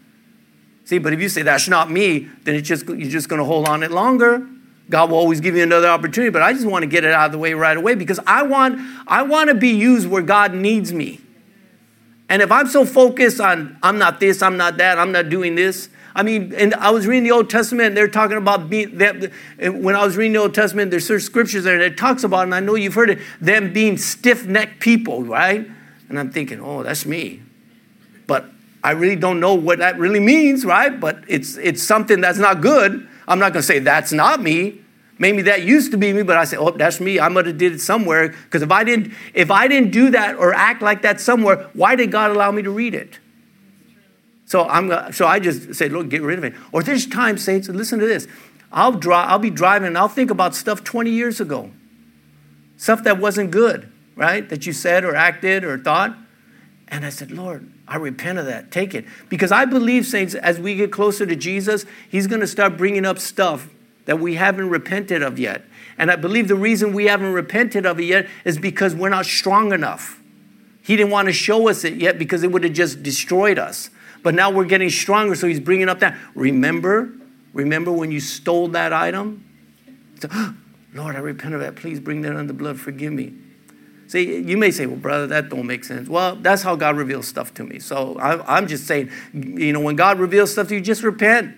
See, 0.83 0.97
but 0.97 1.13
if 1.13 1.21
you 1.21 1.29
say 1.29 1.41
that's 1.41 1.69
not 1.69 1.91
me, 1.91 2.27
then 2.43 2.55
it's 2.55 2.67
just, 2.67 2.87
you're 2.87 3.09
just 3.09 3.29
going 3.29 3.39
to 3.39 3.45
hold 3.45 3.67
on 3.67 3.83
it 3.83 3.91
longer. 3.91 4.45
God 4.91 5.09
will 5.09 5.17
always 5.17 5.39
give 5.39 5.55
you 5.55 5.63
another 5.63 5.87
opportunity, 5.87 6.29
but 6.29 6.43
I 6.43 6.51
just 6.51 6.65
want 6.65 6.83
to 6.83 6.87
get 6.87 7.05
it 7.05 7.13
out 7.13 7.27
of 7.27 7.31
the 7.31 7.37
way 7.37 7.53
right 7.53 7.77
away 7.77 7.95
because 7.95 8.19
I 8.27 8.43
want, 8.43 8.79
I 9.07 9.23
want 9.23 9.47
to 9.47 9.55
be 9.55 9.69
used 9.69 10.07
where 10.07 10.21
God 10.21 10.53
needs 10.53 10.91
me. 10.91 11.21
And 12.29 12.41
if 12.41 12.51
I'm 12.51 12.67
so 12.67 12.85
focused 12.85 13.39
on, 13.39 13.77
I'm 13.81 13.97
not 13.97 14.19
this, 14.19 14.41
I'm 14.41 14.57
not 14.57 14.77
that, 14.77 14.99
I'm 14.99 15.11
not 15.11 15.29
doing 15.29 15.55
this. 15.55 15.89
I 16.13 16.23
mean, 16.23 16.53
and 16.53 16.73
I 16.75 16.91
was 16.91 17.07
reading 17.07 17.23
the 17.23 17.31
Old 17.31 17.49
Testament, 17.49 17.87
and 17.87 17.97
they're 17.97 18.09
talking 18.09 18.35
about 18.35 18.69
being, 18.69 18.97
that, 18.97 19.31
when 19.59 19.95
I 19.95 20.03
was 20.05 20.17
reading 20.17 20.33
the 20.33 20.39
Old 20.39 20.53
Testament, 20.53 20.91
there's 20.91 21.07
certain 21.07 21.25
scriptures 21.25 21.63
there 21.63 21.79
that 21.79 21.97
talks 21.97 22.25
about, 22.25 22.43
and 22.43 22.53
I 22.53 22.59
know 22.59 22.75
you've 22.75 22.93
heard 22.93 23.11
it, 23.11 23.19
them 23.39 23.71
being 23.71 23.97
stiff 23.97 24.45
necked 24.45 24.81
people, 24.81 25.23
right? 25.23 25.65
And 26.09 26.19
I'm 26.19 26.31
thinking, 26.31 26.59
oh, 26.59 26.83
that's 26.83 27.05
me. 27.05 27.41
But 28.27 28.45
I 28.83 28.91
really 28.91 29.15
don't 29.15 29.39
know 29.39 29.55
what 29.55 29.79
that 29.79 29.97
really 29.97 30.19
means, 30.19 30.65
right? 30.65 30.99
But 30.99 31.23
it's, 31.29 31.55
it's 31.55 31.81
something 31.81 32.19
that's 32.19 32.39
not 32.39 32.59
good. 32.59 33.07
I'm 33.25 33.39
not 33.39 33.53
going 33.53 33.61
to 33.61 33.67
say 33.67 33.79
that's 33.79 34.11
not 34.11 34.41
me. 34.41 34.80
Maybe 35.21 35.43
that 35.43 35.61
used 35.61 35.91
to 35.91 35.97
be 35.97 36.11
me, 36.13 36.23
but 36.23 36.35
I 36.35 36.45
said, 36.45 36.57
"Oh, 36.57 36.71
that's 36.71 36.99
me. 36.99 37.19
I 37.19 37.27
might 37.29 37.45
have 37.45 37.59
did 37.59 37.73
it 37.73 37.79
somewhere." 37.79 38.29
Because 38.29 38.63
if 38.63 38.71
I 38.71 38.83
didn't, 38.83 39.13
if 39.35 39.51
I 39.51 39.67
didn't 39.67 39.91
do 39.91 40.09
that 40.09 40.35
or 40.35 40.51
act 40.51 40.81
like 40.81 41.03
that 41.03 41.21
somewhere, 41.21 41.67
why 41.73 41.95
did 41.95 42.11
God 42.11 42.31
allow 42.31 42.49
me 42.49 42.63
to 42.63 42.71
read 42.71 42.95
it? 42.95 43.19
So 44.47 44.67
I'm, 44.67 45.13
so 45.13 45.27
I 45.27 45.37
just 45.37 45.75
say, 45.75 45.89
"Look, 45.89 46.09
get 46.09 46.23
rid 46.23 46.39
of 46.39 46.43
it." 46.43 46.55
Or 46.71 46.81
there's 46.81 47.05
times, 47.05 47.43
saints, 47.43 47.69
listen 47.69 47.99
to 47.99 48.07
this. 48.07 48.27
I'll 48.73 48.93
drive, 48.93 49.29
I'll 49.29 49.37
be 49.37 49.51
driving, 49.51 49.89
and 49.89 49.95
I'll 49.95 50.07
think 50.07 50.31
about 50.31 50.55
stuff 50.55 50.83
20 50.83 51.11
years 51.11 51.39
ago, 51.39 51.69
stuff 52.77 53.03
that 53.03 53.19
wasn't 53.19 53.51
good, 53.51 53.91
right? 54.15 54.49
That 54.49 54.65
you 54.65 54.73
said 54.73 55.05
or 55.05 55.13
acted 55.13 55.63
or 55.63 55.77
thought, 55.77 56.17
and 56.87 57.05
I 57.05 57.09
said, 57.09 57.29
"Lord, 57.29 57.71
I 57.87 57.97
repent 57.97 58.39
of 58.39 58.47
that. 58.47 58.71
Take 58.71 58.95
it. 58.95 59.05
Because 59.29 59.51
I 59.51 59.65
believe, 59.65 60.07
saints, 60.07 60.33
as 60.33 60.59
we 60.59 60.73
get 60.73 60.91
closer 60.91 61.27
to 61.27 61.35
Jesus, 61.35 61.85
He's 62.09 62.25
going 62.25 62.41
to 62.41 62.47
start 62.47 62.75
bringing 62.75 63.05
up 63.05 63.19
stuff 63.19 63.69
that 64.05 64.19
we 64.19 64.35
haven't 64.35 64.69
repented 64.69 65.21
of 65.21 65.39
yet. 65.39 65.63
And 65.97 66.09
I 66.09 66.15
believe 66.15 66.47
the 66.47 66.55
reason 66.55 66.93
we 66.93 67.05
haven't 67.05 67.33
repented 67.33 67.85
of 67.85 67.99
it 67.99 68.05
yet 68.05 68.27
is 68.45 68.57
because 68.57 68.95
we're 68.95 69.09
not 69.09 69.25
strong 69.25 69.71
enough. 69.71 70.19
He 70.81 70.95
didn't 70.95 71.11
want 71.11 71.27
to 71.27 71.33
show 71.33 71.69
us 71.69 71.83
it 71.83 71.95
yet 71.95 72.17
because 72.17 72.43
it 72.43 72.51
would 72.51 72.63
have 72.63 72.73
just 72.73 73.03
destroyed 73.03 73.59
us. 73.59 73.89
But 74.23 74.33
now 74.33 74.49
we're 74.49 74.65
getting 74.65 74.89
stronger, 74.89 75.35
so 75.35 75.47
he's 75.47 75.59
bringing 75.59 75.89
up 75.89 75.99
that. 75.99 76.17
Remember, 76.35 77.11
remember 77.53 77.91
when 77.91 78.11
you 78.11 78.19
stole 78.19 78.69
that 78.69 78.93
item? 78.93 79.45
So, 80.19 80.29
Lord, 80.93 81.15
I 81.15 81.19
repent 81.19 81.53
of 81.53 81.61
that. 81.61 81.75
Please 81.75 81.99
bring 81.99 82.21
that 82.21 82.35
under 82.35 82.53
blood. 82.53 82.79
Forgive 82.79 83.13
me. 83.13 83.33
See, 84.07 84.41
you 84.41 84.57
may 84.57 84.71
say, 84.71 84.87
well, 84.87 84.97
brother, 84.97 85.27
that 85.27 85.49
don't 85.49 85.65
make 85.65 85.85
sense. 85.85 86.09
Well, 86.09 86.35
that's 86.35 86.63
how 86.63 86.75
God 86.75 86.97
reveals 86.97 87.27
stuff 87.27 87.53
to 87.53 87.63
me. 87.63 87.79
So 87.79 88.17
I, 88.19 88.57
I'm 88.57 88.67
just 88.67 88.85
saying, 88.85 89.09
you 89.33 89.71
know, 89.71 89.79
when 89.79 89.95
God 89.95 90.19
reveals 90.19 90.51
stuff 90.51 90.67
to 90.67 90.75
you, 90.75 90.81
just 90.81 91.01
repent 91.01 91.55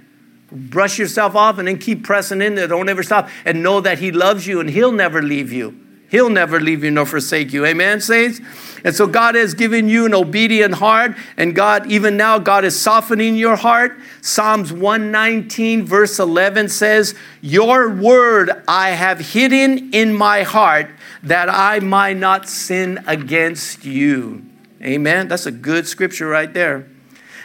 brush 0.54 1.00
yourself 1.00 1.36
off 1.36 1.58
and 1.58 1.68
then 1.68 1.78
keep 1.78 2.04
pressing 2.04 2.42
in 2.42 2.56
there. 2.56 2.68
Don't 2.68 2.90
ever 2.90 3.04
stop. 3.04 3.30
And 3.46 3.64
know 3.64 3.82
that 3.82 4.00
He 4.00 4.12
loves 4.12 4.48
you 4.48 4.60
and 4.60 4.70
He'll 4.70 4.92
never 4.92 5.22
leave 5.22 5.52
you. 5.52 5.80
He'll 6.14 6.30
never 6.30 6.60
leave 6.60 6.84
you 6.84 6.92
nor 6.92 7.08
forsake 7.08 7.52
you. 7.54 7.66
Amen, 7.66 8.00
saints? 8.00 8.40
And 8.84 8.96
so 8.96 9.08
God 9.08 9.34
has 9.34 9.56
given 9.56 9.90
you 9.90 10.06
an 10.06 10.14
obedient 10.14 10.76
heart, 10.76 11.16
and 11.38 11.56
God, 11.56 11.90
even 11.90 12.18
now, 12.18 12.38
God 12.38 12.66
is 12.66 12.80
softening 12.80 13.36
your 13.36 13.56
heart. 13.56 13.98
Psalms 14.22 14.72
119, 14.72 15.86
verse 15.86 16.20
11 16.20 16.70
says, 16.70 17.16
Your 17.42 17.90
word 17.90 18.52
I 18.68 18.92
have 18.92 19.20
hidden 19.32 19.92
in 19.92 20.14
my 20.14 20.44
heart 20.44 20.92
that 21.24 21.50
I 21.50 21.80
might 21.80 22.18
not 22.18 22.48
sin 22.48 23.04
against 23.08 23.84
you. 23.84 24.46
Amen. 24.84 25.28
That's 25.28 25.48
a 25.48 25.52
good 25.52 25.88
scripture 25.88 26.28
right 26.28 26.54
there. 26.54 26.88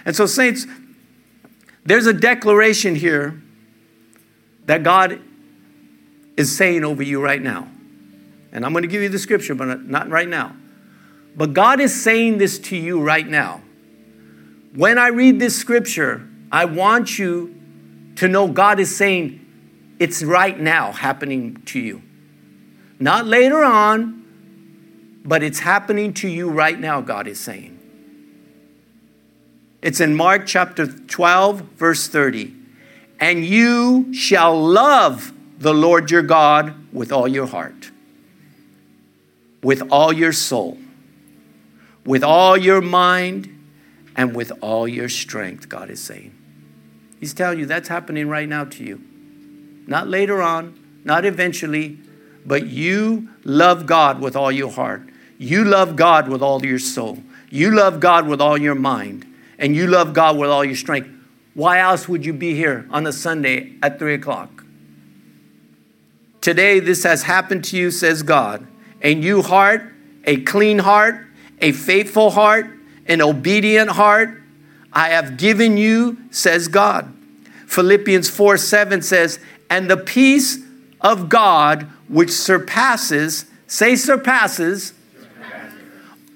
And 0.04 0.14
so, 0.14 0.26
saints, 0.26 0.66
there's 1.88 2.06
a 2.06 2.12
declaration 2.12 2.94
here 2.94 3.40
that 4.66 4.82
God 4.82 5.22
is 6.36 6.54
saying 6.54 6.84
over 6.84 7.02
you 7.02 7.18
right 7.18 7.40
now. 7.40 7.66
And 8.52 8.66
I'm 8.66 8.72
going 8.72 8.82
to 8.82 8.88
give 8.88 9.00
you 9.00 9.08
the 9.08 9.18
scripture, 9.18 9.54
but 9.54 9.86
not 9.86 10.10
right 10.10 10.28
now. 10.28 10.54
But 11.34 11.54
God 11.54 11.80
is 11.80 12.02
saying 12.02 12.36
this 12.36 12.58
to 12.58 12.76
you 12.76 13.00
right 13.00 13.26
now. 13.26 13.62
When 14.74 14.98
I 14.98 15.08
read 15.08 15.40
this 15.40 15.56
scripture, 15.56 16.28
I 16.52 16.66
want 16.66 17.18
you 17.18 17.58
to 18.16 18.28
know 18.28 18.48
God 18.48 18.80
is 18.80 18.94
saying 18.94 19.40
it's 19.98 20.22
right 20.22 20.60
now 20.60 20.92
happening 20.92 21.62
to 21.66 21.80
you. 21.80 22.02
Not 23.00 23.24
later 23.24 23.64
on, 23.64 25.22
but 25.24 25.42
it's 25.42 25.60
happening 25.60 26.12
to 26.14 26.28
you 26.28 26.50
right 26.50 26.78
now, 26.78 27.00
God 27.00 27.26
is 27.26 27.40
saying. 27.40 27.77
It's 29.80 30.00
in 30.00 30.14
Mark 30.16 30.46
chapter 30.46 30.86
12, 30.86 31.60
verse 31.76 32.08
30. 32.08 32.54
And 33.20 33.44
you 33.44 34.12
shall 34.12 34.60
love 34.60 35.32
the 35.58 35.74
Lord 35.74 36.10
your 36.10 36.22
God 36.22 36.74
with 36.92 37.12
all 37.12 37.28
your 37.28 37.46
heart, 37.46 37.90
with 39.62 39.82
all 39.90 40.12
your 40.12 40.32
soul, 40.32 40.78
with 42.04 42.24
all 42.24 42.56
your 42.56 42.80
mind, 42.80 43.54
and 44.16 44.34
with 44.34 44.50
all 44.60 44.88
your 44.88 45.08
strength, 45.08 45.68
God 45.68 45.90
is 45.90 46.02
saying. 46.02 46.34
He's 47.20 47.34
telling 47.34 47.60
you 47.60 47.66
that's 47.66 47.88
happening 47.88 48.28
right 48.28 48.48
now 48.48 48.64
to 48.64 48.84
you. 48.84 49.00
Not 49.86 50.08
later 50.08 50.42
on, 50.42 51.00
not 51.04 51.24
eventually, 51.24 51.98
but 52.44 52.66
you 52.66 53.28
love 53.44 53.86
God 53.86 54.20
with 54.20 54.34
all 54.34 54.50
your 54.50 54.72
heart. 54.72 55.02
You 55.38 55.64
love 55.64 55.94
God 55.94 56.28
with 56.28 56.42
all 56.42 56.64
your 56.64 56.80
soul. 56.80 57.22
You 57.48 57.74
love 57.74 58.00
God 58.00 58.26
with 58.26 58.40
all 58.40 58.58
your 58.58 58.74
mind 58.74 59.27
and 59.58 59.74
you 59.74 59.86
love 59.86 60.14
God 60.14 60.36
with 60.36 60.50
all 60.50 60.64
your 60.64 60.76
strength, 60.76 61.10
why 61.54 61.80
else 61.80 62.08
would 62.08 62.24
you 62.24 62.32
be 62.32 62.54
here 62.54 62.86
on 62.90 63.06
a 63.06 63.12
Sunday 63.12 63.72
at 63.82 63.98
3 63.98 64.14
o'clock? 64.14 64.64
Today, 66.40 66.78
this 66.78 67.02
has 67.02 67.24
happened 67.24 67.64
to 67.64 67.76
you, 67.76 67.90
says 67.90 68.22
God. 68.22 68.66
A 69.02 69.14
new 69.14 69.42
heart, 69.42 69.82
a 70.24 70.40
clean 70.42 70.78
heart, 70.78 71.26
a 71.60 71.72
faithful 71.72 72.30
heart, 72.30 72.66
an 73.06 73.20
obedient 73.20 73.90
heart, 73.90 74.40
I 74.92 75.10
have 75.10 75.36
given 75.36 75.76
you, 75.76 76.18
says 76.30 76.68
God. 76.68 77.12
Philippians 77.66 78.30
4 78.30 78.56
7 78.56 79.02
says, 79.02 79.38
And 79.68 79.90
the 79.90 79.96
peace 79.96 80.58
of 81.00 81.28
God, 81.28 81.84
which 82.08 82.30
surpasses, 82.30 83.46
say 83.66 83.96
surpasses, 83.96 84.94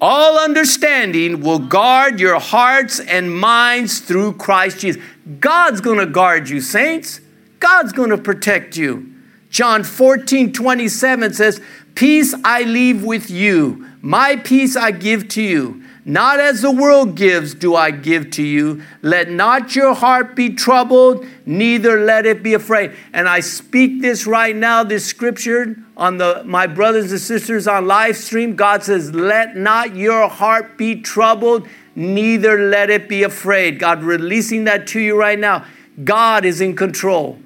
all 0.02 0.36
understanding 0.36 1.42
will 1.42 1.60
guard 1.60 2.18
your 2.18 2.40
hearts 2.40 2.98
and 2.98 3.32
minds 3.32 4.00
through 4.00 4.32
Christ 4.32 4.80
Jesus. 4.80 5.00
God's 5.38 5.80
going 5.80 6.00
to 6.00 6.06
guard 6.06 6.48
you, 6.48 6.60
saints. 6.60 7.20
God's 7.60 7.92
going 7.92 8.10
to 8.10 8.18
protect 8.18 8.76
you. 8.76 9.14
John 9.48 9.84
14, 9.84 10.52
27 10.52 11.34
says, 11.34 11.60
Peace 11.94 12.34
I 12.42 12.62
leave 12.64 13.04
with 13.04 13.30
you, 13.30 13.86
My 14.00 14.34
peace 14.34 14.74
I 14.74 14.90
give 14.90 15.28
to 15.28 15.42
you. 15.42 15.84
Not 16.04 16.40
as 16.40 16.62
the 16.62 16.70
world 16.70 17.14
gives, 17.14 17.54
do 17.54 17.76
I 17.76 17.92
give 17.92 18.30
to 18.32 18.42
you. 18.42 18.82
Let 19.02 19.30
not 19.30 19.76
your 19.76 19.94
heart 19.94 20.34
be 20.34 20.50
troubled, 20.50 21.24
neither 21.46 22.00
let 22.00 22.26
it 22.26 22.42
be 22.42 22.54
afraid. 22.54 22.92
And 23.12 23.28
I 23.28 23.38
speak 23.38 24.02
this 24.02 24.26
right 24.26 24.54
now, 24.54 24.82
this 24.82 25.06
scripture 25.06 25.76
on 25.96 26.18
the 26.18 26.42
my 26.44 26.66
brothers 26.66 27.12
and 27.12 27.20
sisters 27.20 27.68
on 27.68 27.86
live 27.86 28.16
stream. 28.16 28.56
God 28.56 28.82
says, 28.82 29.14
Let 29.14 29.56
not 29.56 29.94
your 29.94 30.28
heart 30.28 30.76
be 30.76 31.00
troubled, 31.00 31.68
neither 31.94 32.68
let 32.68 32.90
it 32.90 33.08
be 33.08 33.22
afraid. 33.22 33.78
God 33.78 34.02
releasing 34.02 34.64
that 34.64 34.88
to 34.88 35.00
you 35.00 35.16
right 35.16 35.38
now. 35.38 35.64
God 36.02 36.44
is 36.44 36.60
in 36.60 36.74
control. 36.74 37.38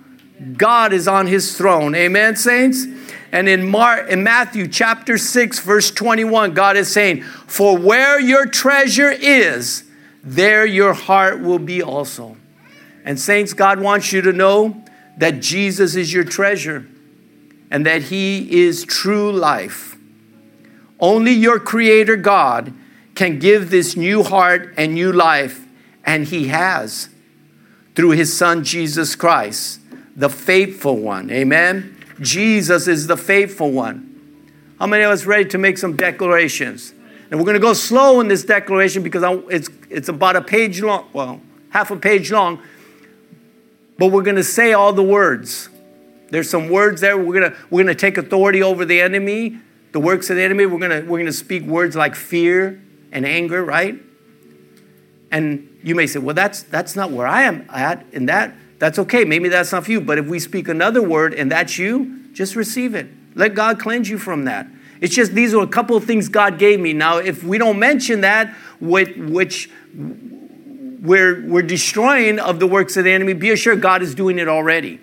God 0.57 0.95
is 0.95 1.07
on 1.07 1.27
his 1.27 1.57
throne. 1.59 1.95
Amen, 1.95 2.37
saints? 2.37 2.87
And 3.33 3.49
in, 3.49 3.69
Mar- 3.69 4.07
in 4.07 4.23
Matthew 4.23 4.69
chapter 4.69 5.19
6, 5.19 5.59
verse 5.61 5.91
21, 5.91 6.55
God 6.55 6.77
is 6.77 6.93
saying, 6.93 7.23
For 7.23 7.77
where 7.77 8.21
your 8.21 8.47
treasure 8.47 9.11
is, 9.11 9.85
there 10.23 10.67
your 10.67 10.93
heart 10.93 11.41
will 11.41 11.59
be 11.59 11.83
also. 11.83 12.37
And, 13.05 13.19
saints, 13.19 13.53
God 13.53 13.81
wants 13.81 14.12
you 14.12 14.23
to 14.23 14.33
know 14.33 14.83
that 15.17 15.41
Jesus 15.41 15.95
is 15.95 16.12
your 16.12 16.25
treasure 16.25 16.87
and 17.71 17.87
that 17.87 18.03
He 18.03 18.65
is 18.65 18.85
true 18.85 19.33
life. 19.33 19.97
Only 20.99 21.33
your 21.33 21.59
Creator 21.59 22.17
God 22.17 22.73
can 23.15 23.39
give 23.39 23.71
this 23.71 23.97
new 23.97 24.23
heart 24.23 24.75
and 24.77 24.95
new 24.95 25.12
life, 25.12 25.67
and 26.05 26.27
He 26.27 26.49
has 26.49 27.09
through 27.95 28.11
His 28.11 28.37
Son 28.37 28.62
Jesus 28.62 29.17
Christ, 29.17 29.81
the 30.15 30.29
faithful 30.29 30.97
one. 30.97 31.31
Amen. 31.31 31.95
Jesus 32.20 32.88
is 32.88 33.07
the 33.07 33.16
faithful 33.16 33.70
one. 33.70 34.12
How 34.79 34.87
many 34.87 35.05
of 35.05 35.11
us 35.11 35.24
ready 35.24 35.48
to 35.50 35.59
make 35.59 35.79
some 35.79 35.96
declarations? 35.96 36.92
And 37.31 37.40
we're 37.40 37.46
going 37.46 37.55
to 37.55 37.61
go 37.61 37.72
slow 37.72 38.20
in 38.20 38.29
this 38.29 38.44
declaration 38.44 39.02
because 39.02 39.22
it's, 39.50 39.68
it's 39.90 40.09
about 40.09 40.37
a 40.37 40.42
page 40.42 40.81
long, 40.81 41.09
well, 41.12 41.40
half 41.70 41.90
a 41.90 41.96
page 41.96 42.31
long, 42.31 42.62
but 43.98 44.09
we're 44.09 44.22
going 44.22 44.37
to 44.37 44.44
say 44.44 44.72
all 44.72 44.92
the 44.92 45.02
words. 45.02 45.68
There's 46.31 46.50
some 46.50 46.68
words 46.68 47.00
there. 47.00 47.16
We're 47.16 47.40
going 47.40 47.52
to, 47.52 47.59
we're 47.70 47.85
going 47.85 47.94
to 47.94 48.00
take 48.00 48.18
authority 48.18 48.62
over 48.62 48.85
the 48.85 49.00
enemy, 49.00 49.59
the 49.92 50.00
works 50.00 50.31
of 50.31 50.37
the 50.37 50.42
enemy. 50.42 50.66
We're 50.66 50.79
going 50.79 51.02
to, 51.02 51.09
we're 51.09 51.18
going 51.18 51.26
to 51.26 51.33
speak 51.33 51.64
words 51.64 51.96
like 51.96 52.14
fear 52.14 52.83
and 53.12 53.24
anger, 53.24 53.64
right? 53.64 53.96
And 55.31 55.79
you 55.83 55.94
may 55.94 56.07
say, 56.07 56.18
well, 56.18 56.35
that's, 56.35 56.62
that's 56.64 56.94
not 56.96 57.11
where 57.11 57.26
I 57.26 57.42
am 57.42 57.66
at 57.70 58.05
in 58.12 58.26
that 58.26 58.55
that's 58.79 58.99
okay. 58.99 59.25
Maybe 59.25 59.49
that's 59.49 59.73
not 59.73 59.85
for 59.85 59.91
you. 59.91 60.01
But 60.01 60.19
if 60.19 60.27
we 60.27 60.39
speak 60.39 60.69
another 60.69 61.03
word 61.03 61.35
and 61.35 61.51
that's 61.51 61.79
you, 61.79 62.29
just 62.33 62.57
receive 62.57 62.95
it. 62.95 63.09
Let 63.35 63.55
God 63.55 63.79
cleanse 63.79 64.09
you 64.09 64.19
from 64.19 64.45
that. 64.45 64.67
It's 65.01 65.15
just 65.15 65.33
these 65.33 65.55
are 65.55 65.62
a 65.62 65.67
couple 65.67 65.97
of 65.97 66.05
things 66.05 66.29
God 66.29 66.59
gave 66.59 66.81
me. 66.81 66.93
Now, 66.93 67.19
if 67.19 67.45
we 67.45 67.59
don't 67.59 67.79
mention 67.79 68.23
that, 68.23 68.55
which 68.81 69.71
we're, 69.97 71.47
we're 71.47 71.62
destroying 71.62 72.39
of 72.39 72.61
the 72.61 72.67
works 72.67 72.97
of 72.97 73.05
the 73.05 73.12
enemy, 73.12 73.35
be 73.35 73.51
assured 73.51 73.81
God 73.81 74.03
is 74.03 74.15
doing 74.15 74.39
it 74.39 74.49
already. 74.49 75.01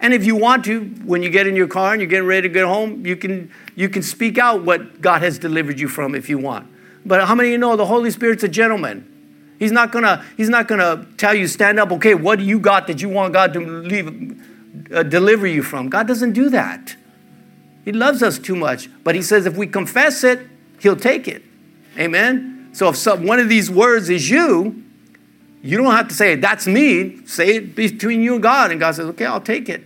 And 0.00 0.14
if 0.14 0.24
you 0.24 0.36
want 0.36 0.64
to, 0.66 0.84
when 1.04 1.22
you 1.22 1.30
get 1.30 1.46
in 1.46 1.56
your 1.56 1.66
car 1.66 1.92
and 1.92 2.00
you're 2.00 2.08
getting 2.08 2.28
ready 2.28 2.48
to 2.48 2.52
get 2.52 2.64
home, 2.64 3.04
you 3.04 3.16
can, 3.16 3.50
you 3.74 3.88
can 3.88 4.02
speak 4.02 4.38
out 4.38 4.62
what 4.62 5.00
God 5.00 5.22
has 5.22 5.38
delivered 5.38 5.80
you 5.80 5.88
from 5.88 6.14
if 6.14 6.28
you 6.28 6.38
want. 6.38 6.70
But 7.04 7.26
how 7.26 7.34
many 7.34 7.48
of 7.48 7.52
you 7.52 7.58
know 7.58 7.76
the 7.76 7.86
Holy 7.86 8.10
Spirit's 8.10 8.44
a 8.44 8.48
gentleman? 8.48 9.17
He's 9.58 9.72
not 9.72 9.90
gonna, 9.90 10.24
he's 10.36 10.48
not 10.48 10.68
gonna 10.68 11.06
tell 11.16 11.34
you, 11.34 11.46
stand 11.48 11.80
up, 11.80 11.90
okay, 11.92 12.14
what 12.14 12.38
do 12.38 12.44
you 12.44 12.58
got 12.58 12.86
that 12.86 13.02
you 13.02 13.08
want 13.08 13.32
God 13.32 13.52
to 13.54 13.60
leave, 13.60 14.40
uh, 14.92 15.02
deliver 15.02 15.46
you 15.46 15.62
from? 15.62 15.88
God 15.88 16.06
doesn't 16.06 16.32
do 16.32 16.48
that. 16.50 16.96
He 17.84 17.92
loves 17.92 18.22
us 18.22 18.38
too 18.38 18.54
much. 18.54 18.88
But 19.02 19.14
he 19.14 19.22
says 19.22 19.46
if 19.46 19.56
we 19.56 19.66
confess 19.66 20.22
it, 20.22 20.46
he'll 20.78 20.96
take 20.96 21.26
it. 21.26 21.42
Amen? 21.98 22.70
So 22.72 22.90
if 22.90 22.96
some, 22.96 23.26
one 23.26 23.40
of 23.40 23.48
these 23.48 23.70
words 23.70 24.10
is 24.10 24.30
you, 24.30 24.84
you 25.62 25.76
don't 25.76 25.92
have 25.92 26.08
to 26.08 26.14
say, 26.14 26.36
that's 26.36 26.66
me. 26.66 27.24
Say 27.26 27.56
it 27.56 27.74
between 27.74 28.20
you 28.20 28.34
and 28.34 28.42
God. 28.42 28.70
And 28.70 28.78
God 28.78 28.94
says, 28.94 29.06
okay, 29.06 29.26
I'll 29.26 29.40
take 29.40 29.68
it. 29.68 29.84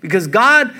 Because 0.00 0.26
God, 0.26 0.72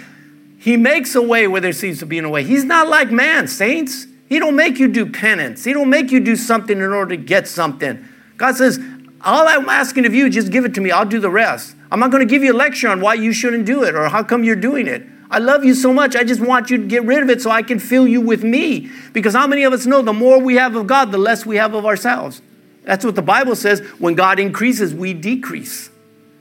he 0.59 0.77
makes 0.77 1.15
a 1.15 1.23
way 1.23 1.49
where 1.49 1.61
there 1.61 1.73
seems 1.73 1.99
to 1.99 2.07
be 2.07 2.21
no 2.21 2.31
way. 2.31 2.45
He's 2.45 2.65
not 2.65 2.87
like 2.87 3.11
man, 3.11 3.49
saints. 3.49 4.07
He 4.29 4.39
don't 4.39 4.57
make 4.57 4.79
you 4.79 4.89
do 4.89 5.07
penance. 5.07 5.65
He 5.65 5.73
don't 5.73 5.91
make 5.91 6.11
you 6.11 6.21
do 6.21 6.37
something 6.37 6.77
in 6.77 6.93
order 6.93 7.17
to 7.17 7.23
get 7.23 7.47
something. 7.47 8.07
God 8.37 8.57
says, 8.57 8.79
all 9.21 9.49
I'm 9.49 9.69
asking 9.69 10.07
of 10.07 10.15
you, 10.15 10.29
just 10.29 10.51
give 10.51 10.65
it 10.65 10.75
to 10.75 10.81
me. 10.81 10.91
I'll 10.91 11.07
do 11.07 11.21
the 11.21 11.31
rest. 11.31 11.75
I'm 11.91 12.01
not 12.01 12.11
going 12.11 12.27
to 12.27 12.31
give 12.31 12.43
you 12.43 12.53
a 12.53 12.57
lecture 12.57 12.89
on 12.89 13.01
why 13.01 13.15
you 13.15 13.33
shouldn't 13.33 13.67
do 13.67 13.85
it 13.85 13.95
or 13.95 14.09
how 14.09 14.23
come 14.23 14.45
you're 14.45 14.57
doing 14.57 14.87
it. 14.87 15.05
I 15.31 15.39
love 15.39 15.65
you 15.65 15.75
so 15.75 15.93
much. 15.93 16.15
I 16.15 16.25
just 16.25 16.41
want 16.41 16.71
you 16.71 16.79
to 16.79 16.87
get 16.87 17.05
rid 17.05 17.23
of 17.23 17.31
it 17.31 17.43
so 17.43 17.51
I 17.51 17.63
can 17.63 17.79
fill 17.79 18.07
you 18.07 18.21
with 18.21 18.45
me. 18.45 18.91
Because 19.13 19.35
how 19.35 19.47
many 19.47 19.65
of 19.65 19.73
us 19.73 19.87
know 19.87 20.03
the 20.03 20.13
more 20.13 20.41
we 20.41 20.57
have 20.57 20.77
of 20.77 20.87
God, 20.87 21.11
the 21.11 21.19
less 21.19 21.45
we 21.45 21.57
have 21.57 21.75
of 21.75 21.85
ourselves? 21.85 22.43
That's 22.85 23.05
what 23.05 23.17
the 23.17 23.23
Bible 23.23 23.57
says. 23.57 23.81
When 23.99 24.15
God 24.15 24.39
increases, 24.39 24.95
we 24.95 25.13
decrease. 25.13 25.91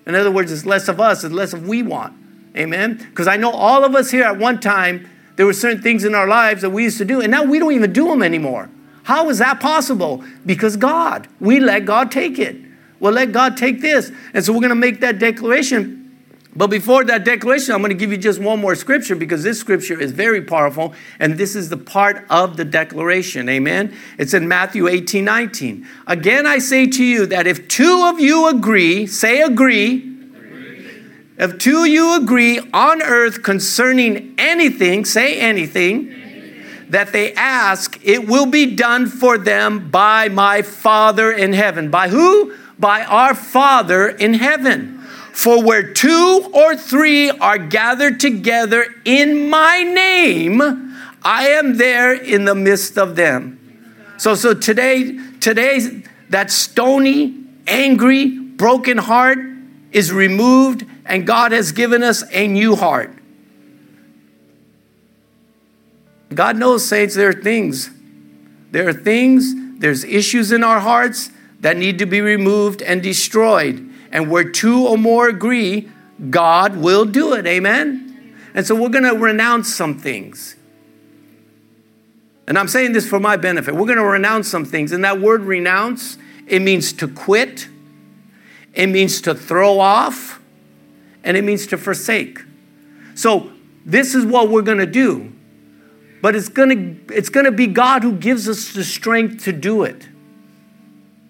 In 0.05 0.13
other 0.13 0.29
words, 0.29 0.51
it's 0.51 0.65
less 0.65 0.87
of 0.87 0.99
us, 0.99 1.23
it's 1.23 1.33
less 1.33 1.53
of 1.53 1.67
we 1.67 1.81
want. 1.81 2.13
Amen? 2.55 2.97
Because 3.09 3.27
I 3.27 3.37
know 3.37 3.51
all 3.51 3.83
of 3.83 3.95
us 3.95 4.11
here 4.11 4.23
at 4.23 4.37
one 4.37 4.59
time 4.59 5.09
there 5.35 5.45
were 5.45 5.53
certain 5.53 5.81
things 5.81 6.03
in 6.05 6.15
our 6.15 6.27
lives 6.27 6.61
that 6.61 6.69
we 6.69 6.83
used 6.83 6.97
to 6.99 7.05
do, 7.05 7.21
and 7.21 7.31
now 7.31 7.43
we 7.43 7.59
don't 7.59 7.73
even 7.73 7.93
do 7.93 8.07
them 8.07 8.23
anymore. 8.23 8.69
How 9.03 9.29
is 9.29 9.37
that 9.39 9.59
possible? 9.59 10.23
Because 10.45 10.77
God. 10.77 11.27
We 11.39 11.59
let 11.59 11.85
God 11.85 12.11
take 12.11 12.39
it. 12.39 12.55
Well, 12.99 13.13
let 13.13 13.31
God 13.31 13.57
take 13.57 13.81
this. 13.81 14.11
And 14.33 14.43
so 14.43 14.53
we're 14.53 14.61
going 14.61 14.69
to 14.69 14.75
make 14.75 15.01
that 15.01 15.19
declaration. 15.19 16.01
But 16.55 16.67
before 16.67 17.03
that 17.03 17.25
declaration, 17.25 17.75
I'm 17.75 17.81
going 17.81 17.89
to 17.89 17.97
give 17.97 18.11
you 18.11 18.17
just 18.17 18.39
one 18.39 18.61
more 18.61 18.75
scripture 18.75 19.15
because 19.15 19.43
this 19.43 19.59
scripture 19.59 19.99
is 19.99 20.11
very 20.11 20.41
powerful, 20.41 20.93
and 21.19 21.37
this 21.37 21.53
is 21.53 21.69
the 21.69 21.77
part 21.77 22.25
of 22.29 22.55
the 22.55 22.63
declaration. 22.63 23.49
Amen. 23.49 23.93
It's 24.17 24.33
in 24.33 24.47
Matthew 24.47 24.87
18 24.87 25.25
19. 25.25 25.85
Again, 26.07 26.47
I 26.47 26.59
say 26.59 26.87
to 26.87 27.03
you 27.03 27.25
that 27.25 27.45
if 27.45 27.67
two 27.67 28.05
of 28.05 28.21
you 28.21 28.47
agree, 28.47 29.05
say 29.05 29.41
agree, 29.41 30.14
if 31.37 31.57
two 31.57 31.85
you 31.85 32.15
agree 32.15 32.59
on 32.73 33.01
earth 33.01 33.43
concerning 33.43 34.35
anything, 34.37 35.03
say 35.05 35.39
anything, 35.39 36.13
that 36.89 37.11
they 37.11 37.33
ask, 37.33 37.99
it 38.03 38.27
will 38.27 38.45
be 38.45 38.75
done 38.75 39.07
for 39.07 39.37
them 39.37 39.89
by 39.89 40.29
my 40.29 40.61
Father 40.61 41.31
in 41.31 41.53
heaven. 41.53 41.89
By 41.89 42.09
who? 42.09 42.53
By 42.79 43.03
our 43.03 43.35
Father 43.35 44.07
in 44.07 44.35
heaven. 44.35 44.99
For 45.33 45.61
where 45.61 45.91
two 45.93 46.49
or 46.53 46.77
three 46.77 47.29
are 47.29 47.57
gathered 47.57 48.21
together 48.21 48.85
in 49.03 49.49
my 49.49 49.83
name, 49.83 50.61
I 51.21 51.49
am 51.49 51.77
there 51.77 52.13
in 52.13 52.45
the 52.45 52.55
midst 52.55 52.97
of 52.97 53.17
them. 53.17 53.59
So, 54.17 54.35
so 54.35 54.53
today, 54.53 55.19
today, 55.41 56.03
that 56.29 56.51
stony, 56.51 57.35
angry, 57.67 58.29
broken 58.29 58.97
heart 58.97 59.39
is 59.95 60.11
removed 60.11 60.85
and 61.05 61.25
God 61.25 61.53
has 61.53 61.71
given 61.71 62.03
us 62.03 62.21
a 62.33 62.49
new 62.49 62.75
heart. 62.75 63.17
God 66.33 66.57
knows, 66.57 66.85
saints, 66.85 67.15
there 67.15 67.29
are 67.29 67.33
things. 67.33 67.89
There 68.71 68.89
are 68.89 68.93
things, 68.93 69.53
there's 69.79 70.03
issues 70.03 70.51
in 70.51 70.65
our 70.65 70.81
hearts 70.81 71.29
that 71.61 71.77
need 71.77 71.97
to 71.99 72.05
be 72.05 72.19
removed 72.19 72.81
and 72.81 73.01
destroyed. 73.01 73.89
And 74.11 74.29
where 74.29 74.43
two 74.43 74.85
or 74.85 74.97
more 74.97 75.29
agree, 75.29 75.89
God 76.29 76.75
will 76.75 77.05
do 77.05 77.33
it. 77.33 77.47
Amen? 77.47 78.35
And 78.53 78.67
so 78.67 78.75
we're 78.75 78.89
going 78.89 79.05
to 79.05 79.17
renounce 79.17 79.73
some 79.73 79.97
things. 79.97 80.57
And 82.47 82.59
I'm 82.59 82.67
saying 82.67 82.91
this 82.91 83.07
for 83.07 83.21
my 83.21 83.37
benefit. 83.37 83.75
We're 83.75 83.85
going 83.85 83.97
to 83.97 84.03
renounce 84.03 84.49
some 84.49 84.65
things. 84.65 84.91
And 84.91 85.05
that 85.05 85.21
word 85.21 85.43
renounce, 85.43 86.17
it 86.47 86.61
means 86.61 86.91
to 86.93 87.07
quit, 87.07 87.69
it 88.75 88.87
means 88.87 89.21
to 89.21 89.33
throw 89.33 89.79
off, 89.79 90.39
and 91.23 91.35
it 91.35 91.43
means 91.43 91.65
to 91.67 91.77
forsake. 91.77 92.39
So, 93.15 93.51
this 93.85 94.13
is 94.13 94.25
what 94.25 94.49
we're 94.49 94.61
going 94.61 94.79
to 94.79 94.85
do. 94.85 95.31
But 96.21 96.35
it's 96.35 96.49
going 96.49 96.69
to 96.69 97.15
it's 97.15 97.29
going 97.29 97.45
to 97.45 97.51
be 97.51 97.67
God 97.67 98.03
who 98.03 98.13
gives 98.13 98.49
us 98.49 98.73
the 98.73 98.83
strength 98.83 99.43
to 99.45 99.53
do 99.53 99.83
it. 99.83 100.09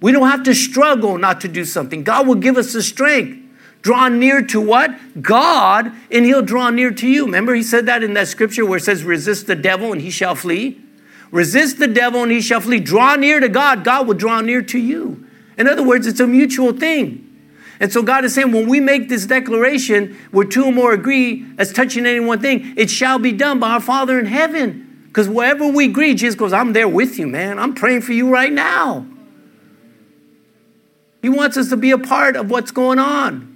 We 0.01 0.11
don't 0.11 0.29
have 0.29 0.43
to 0.43 0.53
struggle 0.53 1.17
not 1.17 1.41
to 1.41 1.47
do 1.47 1.65
something. 1.65 2.03
God 2.03 2.27
will 2.27 2.35
give 2.35 2.57
us 2.57 2.73
the 2.73 2.83
strength. 2.83 3.41
Draw 3.81 4.09
near 4.09 4.41
to 4.47 4.59
what? 4.59 5.21
God, 5.21 5.91
and 6.11 6.25
he'll 6.25 6.41
draw 6.41 6.69
near 6.71 6.91
to 6.91 7.07
you. 7.07 7.25
Remember, 7.25 7.53
he 7.53 7.61
said 7.61 7.85
that 7.85 8.03
in 8.03 8.13
that 8.15 8.27
scripture 8.27 8.65
where 8.65 8.77
it 8.77 8.83
says, 8.83 9.03
resist 9.03 9.45
the 9.45 9.55
devil 9.55 9.91
and 9.91 10.01
he 10.01 10.09
shall 10.09 10.33
flee? 10.33 10.81
Resist 11.29 11.77
the 11.77 11.87
devil 11.87 12.23
and 12.23 12.31
he 12.31 12.41
shall 12.41 12.61
flee. 12.61 12.79
Draw 12.79 13.17
near 13.17 13.39
to 13.39 13.49
God, 13.49 13.83
God 13.83 14.07
will 14.07 14.15
draw 14.15 14.41
near 14.41 14.61
to 14.63 14.79
you. 14.79 15.27
In 15.57 15.67
other 15.67 15.83
words, 15.83 16.07
it's 16.07 16.19
a 16.19 16.27
mutual 16.27 16.73
thing. 16.73 17.24
And 17.79 17.91
so 17.91 18.01
God 18.01 18.23
is 18.23 18.33
saying, 18.33 18.51
when 18.51 18.69
we 18.69 18.79
make 18.79 19.09
this 19.09 19.25
declaration, 19.25 20.17
where 20.31 20.45
two 20.45 20.65
or 20.65 20.71
more 20.71 20.93
agree 20.93 21.45
as 21.57 21.73
touching 21.73 22.05
any 22.05 22.19
one 22.19 22.39
thing, 22.39 22.73
it 22.77 22.89
shall 22.89 23.19
be 23.19 23.31
done 23.31 23.59
by 23.59 23.71
our 23.71 23.81
Father 23.81 24.17
in 24.19 24.25
heaven. 24.25 25.07
Because 25.07 25.27
wherever 25.29 25.67
we 25.67 25.85
agree, 25.85 26.13
Jesus 26.13 26.35
goes, 26.35 26.53
I'm 26.53 26.73
there 26.73 26.87
with 26.87 27.17
you, 27.17 27.27
man. 27.27 27.59
I'm 27.59 27.73
praying 27.73 28.01
for 28.01 28.13
you 28.13 28.29
right 28.29 28.51
now. 28.51 29.05
He 31.21 31.29
wants 31.29 31.57
us 31.57 31.69
to 31.69 31.77
be 31.77 31.91
a 31.91 31.97
part 31.97 32.35
of 32.35 32.51
what's 32.51 32.71
going 32.71 32.99
on. 32.99 33.51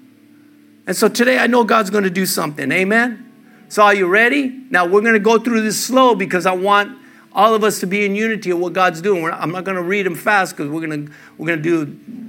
And 0.88 0.96
so 0.96 1.08
today 1.08 1.38
I 1.38 1.48
know 1.48 1.64
God's 1.64 1.90
going 1.90 2.04
to 2.04 2.10
do 2.10 2.26
something. 2.26 2.72
Amen. 2.72 3.26
So 3.68 3.84
are 3.84 3.94
you 3.94 4.08
ready? 4.08 4.48
Now 4.72 4.88
we're 4.88 5.02
going 5.02 5.14
to 5.14 5.20
go 5.20 5.38
through 5.38 5.62
this 5.62 5.80
slow 5.80 6.16
because 6.16 6.46
I 6.48 6.54
want 6.54 6.98
all 7.32 7.54
of 7.54 7.64
us 7.64 7.80
to 7.82 7.86
be 7.86 8.06
in 8.06 8.16
unity 8.16 8.50
of 8.50 8.58
what 8.58 8.74
God's 8.74 9.02
doing. 9.02 9.22
We're, 9.22 9.32
I'm 9.32 9.52
not 9.52 9.66
going 9.66 9.78
to 9.78 9.84
read 9.84 10.06
them 10.06 10.16
fast 10.16 10.58
because 10.58 10.72
we're 10.72 10.86
going 10.86 11.06
to 11.06 11.14
we're 11.38 11.46
going 11.46 11.62
to 11.62 11.86
do 11.86 12.29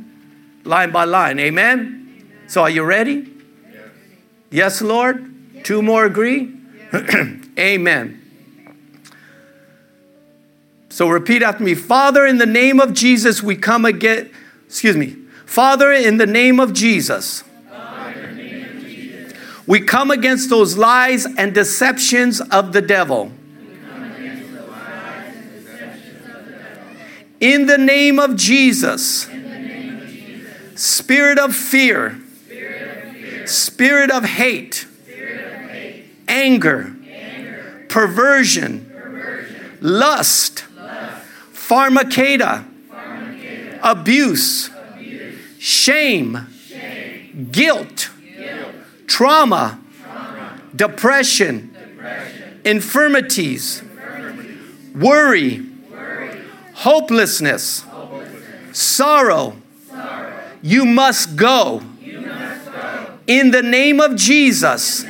line 0.65 0.91
by 0.91 1.05
line. 1.05 1.39
Amen? 1.39 1.79
Amen. 1.79 2.47
So 2.49 2.63
are 2.63 2.71
you 2.71 2.83
ready? 2.83 3.29
Yes, 3.71 3.83
yes 4.51 4.83
Lord? 4.83 5.33
Yes. 5.55 5.67
Two 5.67 5.83
more 5.83 6.05
agree? 6.05 6.53
Yes. 6.93 7.47
Amen. 7.59 8.21
So 10.89 11.09
repeat 11.09 11.43
after 11.43 11.63
me. 11.63 11.75
Father, 11.75 12.27
in 12.27 12.39
the 12.39 12.47
name 12.47 12.81
of 12.81 12.93
Jesus, 12.93 13.43
we 13.43 13.57
come 13.57 13.85
again. 13.85 14.31
Excuse 14.67 14.97
me. 14.97 15.17
Father, 15.47 15.93
in 15.93 16.17
the 16.17 16.27
name 16.27 16.61
of 16.61 16.73
Jesus, 16.73 17.45
we 19.67 19.81
come 19.81 20.11
against 20.11 20.51
those 20.51 20.77
lies 20.77 21.27
and 21.27 21.55
deceptions 21.55 22.41
of 22.41 22.73
the 22.73 22.83
devil. 22.83 23.31
In 27.39 27.67
the 27.67 27.79
name 27.79 28.19
of 28.19 28.37
Jesus, 28.37 29.30
spirit 30.81 31.39
of 31.39 31.55
fear, 31.55 32.19
spirit 33.47 34.11
of 34.11 34.25
hate, 34.25 34.87
anger, 36.27 36.97
perversion, 37.91 38.91
lust, 39.83 40.65
pharmacata, 41.53 42.65
abuse, 43.83 44.71
shame, 45.59 46.47
guilt. 47.53 48.11
Trauma, 49.07 49.79
depression, 50.75 51.77
infirmities, 52.65 53.83
worry, 54.95 55.67
hopelessness. 56.73 57.85
Sorrow. 58.73 59.57
You, 60.63 60.85
must 60.85 61.37
go. 61.37 61.83
In 63.27 63.51
the 63.51 63.63
name 63.63 64.01
of 64.01 64.17
Jesus, 64.17 65.05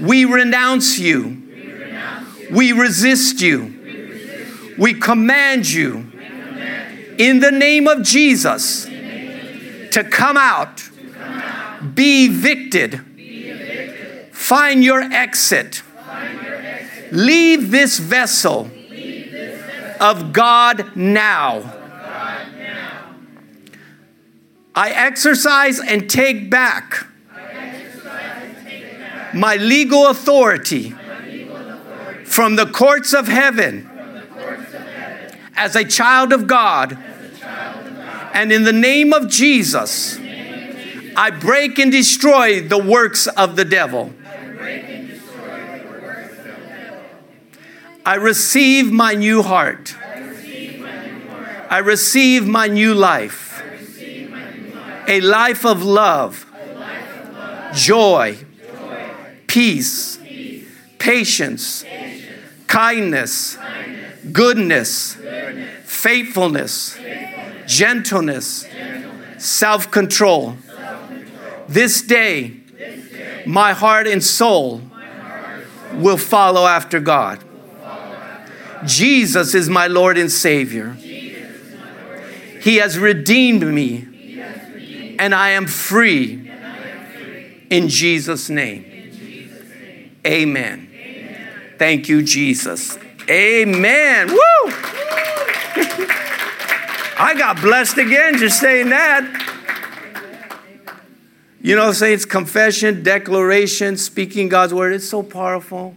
we, 0.00 0.24
renounce 0.24 0.98
you. 0.98 1.42
we 2.50 2.72
resist 2.72 3.40
you. 3.40 4.74
We, 4.78 4.94
command 4.94 5.68
you. 5.68 6.10
In 7.18 7.40
the 7.40 7.50
name 7.50 7.88
of 7.88 8.02
Jesus. 8.02 8.84
to 8.84 10.04
come 10.04 10.36
out 10.36 10.88
be 11.94 12.26
evicted. 12.26 13.00
Find, 14.32 14.82
your 14.82 15.00
exit. 15.00 15.82
Leave 17.10 17.70
this 17.70 17.98
vessel, 17.98 18.70
of 20.00 20.32
God 20.32 20.96
now. 20.96 21.77
I 24.74 24.90
exercise 24.90 25.80
and 25.80 26.08
take 26.08 26.50
back, 26.50 27.06
my 29.34 29.56
legal 29.56 30.06
authority, 30.06 30.94
from, 32.24 32.56
the 32.56 32.66
courts 32.66 33.12
of 33.12 33.26
heaven, 33.26 33.88
as 35.56 35.74
a 35.74 35.84
child 35.84 36.32
of 36.32 36.46
God. 36.46 36.96
And 38.32 38.52
in 38.52 38.62
the 38.62 38.72
name 38.72 39.12
of 39.12 39.28
Jesus, 39.28 40.18
I 41.16 41.30
break 41.30 41.78
and 41.80 41.90
destroy 41.90 42.60
the 42.60 42.78
works 42.78 43.26
of 43.26 43.56
the 43.56 43.64
devil. 43.64 44.12
I 48.06 48.14
receive 48.14 48.92
my 48.92 49.14
new 49.14 49.42
heart. 49.42 49.96
I 51.70 51.78
receive 51.78 52.46
my 52.46 52.68
new 52.68 52.94
life. 52.94 53.47
A 55.08 55.20
life 55.22 55.64
of 55.64 55.82
love, 55.82 56.46
joy, 57.74 58.36
peace, 59.46 60.18
patience, 60.98 61.84
kindness, 62.66 63.56
goodness, 64.32 65.16
faithfulness, 65.84 66.98
gentleness, 67.66 68.66
self 69.38 69.90
control. 69.90 70.56
This 71.68 72.02
day, 72.02 72.60
my 73.46 73.72
heart 73.72 74.06
and 74.06 74.22
soul 74.22 74.82
will 75.94 76.18
follow 76.18 76.66
after 76.66 77.00
God. 77.00 77.42
Jesus 78.84 79.54
is 79.54 79.68
my 79.68 79.86
Lord 79.86 80.18
and 80.18 80.30
Savior. 80.30 80.92
He 82.60 82.76
has 82.76 82.98
redeemed 82.98 83.66
me, 83.66 84.07
and 85.18 85.34
I 85.34 85.50
am 85.50 85.66
free 85.66 86.50
in 87.70 87.88
Jesus' 87.88 88.48
name. 88.48 88.84
Amen. 90.26 90.88
Thank 91.78 92.08
you, 92.08 92.22
Jesus. 92.22 92.98
Amen. 93.30 94.28
Woo! 94.28 94.38
I 97.20 97.34
got 97.36 97.60
blessed 97.60 97.98
again 97.98 98.38
just 98.38 98.60
saying 98.60 98.90
that. 98.90 99.44
You 101.60 101.76
know, 101.76 101.92
saints, 101.92 102.24
confession, 102.24 103.02
declaration, 103.02 103.96
speaking 103.96 104.48
God's 104.48 104.72
word, 104.72 104.92
it's 104.92 105.08
so 105.08 105.22
powerful. 105.22 105.96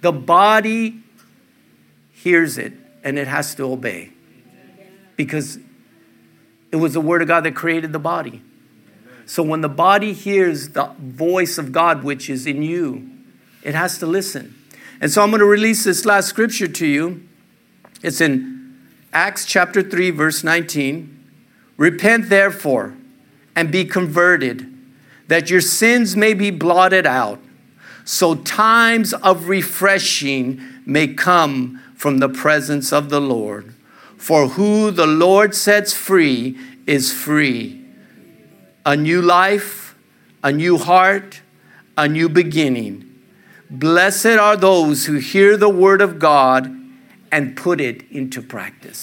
The 0.00 0.12
body 0.12 1.00
hears 2.12 2.58
it 2.58 2.72
and 3.02 3.18
it 3.18 3.28
has 3.28 3.54
to 3.54 3.64
obey 3.64 4.10
because 5.16 5.58
it 6.74 6.78
was 6.78 6.94
the 6.94 7.00
word 7.00 7.22
of 7.22 7.28
God 7.28 7.44
that 7.44 7.54
created 7.54 7.92
the 7.92 8.00
body. 8.00 8.42
So 9.26 9.44
when 9.44 9.60
the 9.60 9.68
body 9.68 10.12
hears 10.12 10.70
the 10.70 10.90
voice 10.98 11.56
of 11.56 11.70
God, 11.70 12.02
which 12.02 12.28
is 12.28 12.48
in 12.48 12.64
you, 12.64 13.08
it 13.62 13.76
has 13.76 13.96
to 13.98 14.06
listen. 14.06 14.56
And 15.00 15.08
so 15.08 15.22
I'm 15.22 15.30
going 15.30 15.38
to 15.38 15.46
release 15.46 15.84
this 15.84 16.04
last 16.04 16.26
scripture 16.26 16.66
to 16.66 16.84
you. 16.84 17.22
It's 18.02 18.20
in 18.20 18.76
Acts 19.12 19.44
chapter 19.44 19.82
3, 19.82 20.10
verse 20.10 20.42
19. 20.42 21.16
Repent 21.76 22.28
therefore 22.28 22.96
and 23.54 23.70
be 23.70 23.84
converted, 23.84 24.66
that 25.28 25.50
your 25.50 25.60
sins 25.60 26.16
may 26.16 26.34
be 26.34 26.50
blotted 26.50 27.06
out, 27.06 27.38
so 28.04 28.34
times 28.34 29.12
of 29.14 29.48
refreshing 29.48 30.60
may 30.84 31.06
come 31.06 31.80
from 31.94 32.18
the 32.18 32.28
presence 32.28 32.92
of 32.92 33.10
the 33.10 33.20
Lord. 33.20 33.73
For 34.24 34.48
who 34.56 34.90
the 34.90 35.06
Lord 35.06 35.54
sets 35.54 35.92
free 35.92 36.56
is 36.86 37.12
free. 37.12 37.84
A 38.86 38.96
new 38.96 39.20
life, 39.20 39.94
a 40.42 40.50
new 40.50 40.78
heart, 40.78 41.42
a 41.98 42.08
new 42.08 42.30
beginning. 42.30 43.04
Blessed 43.68 44.38
are 44.46 44.56
those 44.56 45.04
who 45.04 45.16
hear 45.18 45.58
the 45.58 45.68
word 45.68 46.00
of 46.00 46.18
God 46.18 46.74
and 47.30 47.54
put 47.54 47.82
it 47.82 48.10
into 48.10 48.40
practice. 48.40 49.02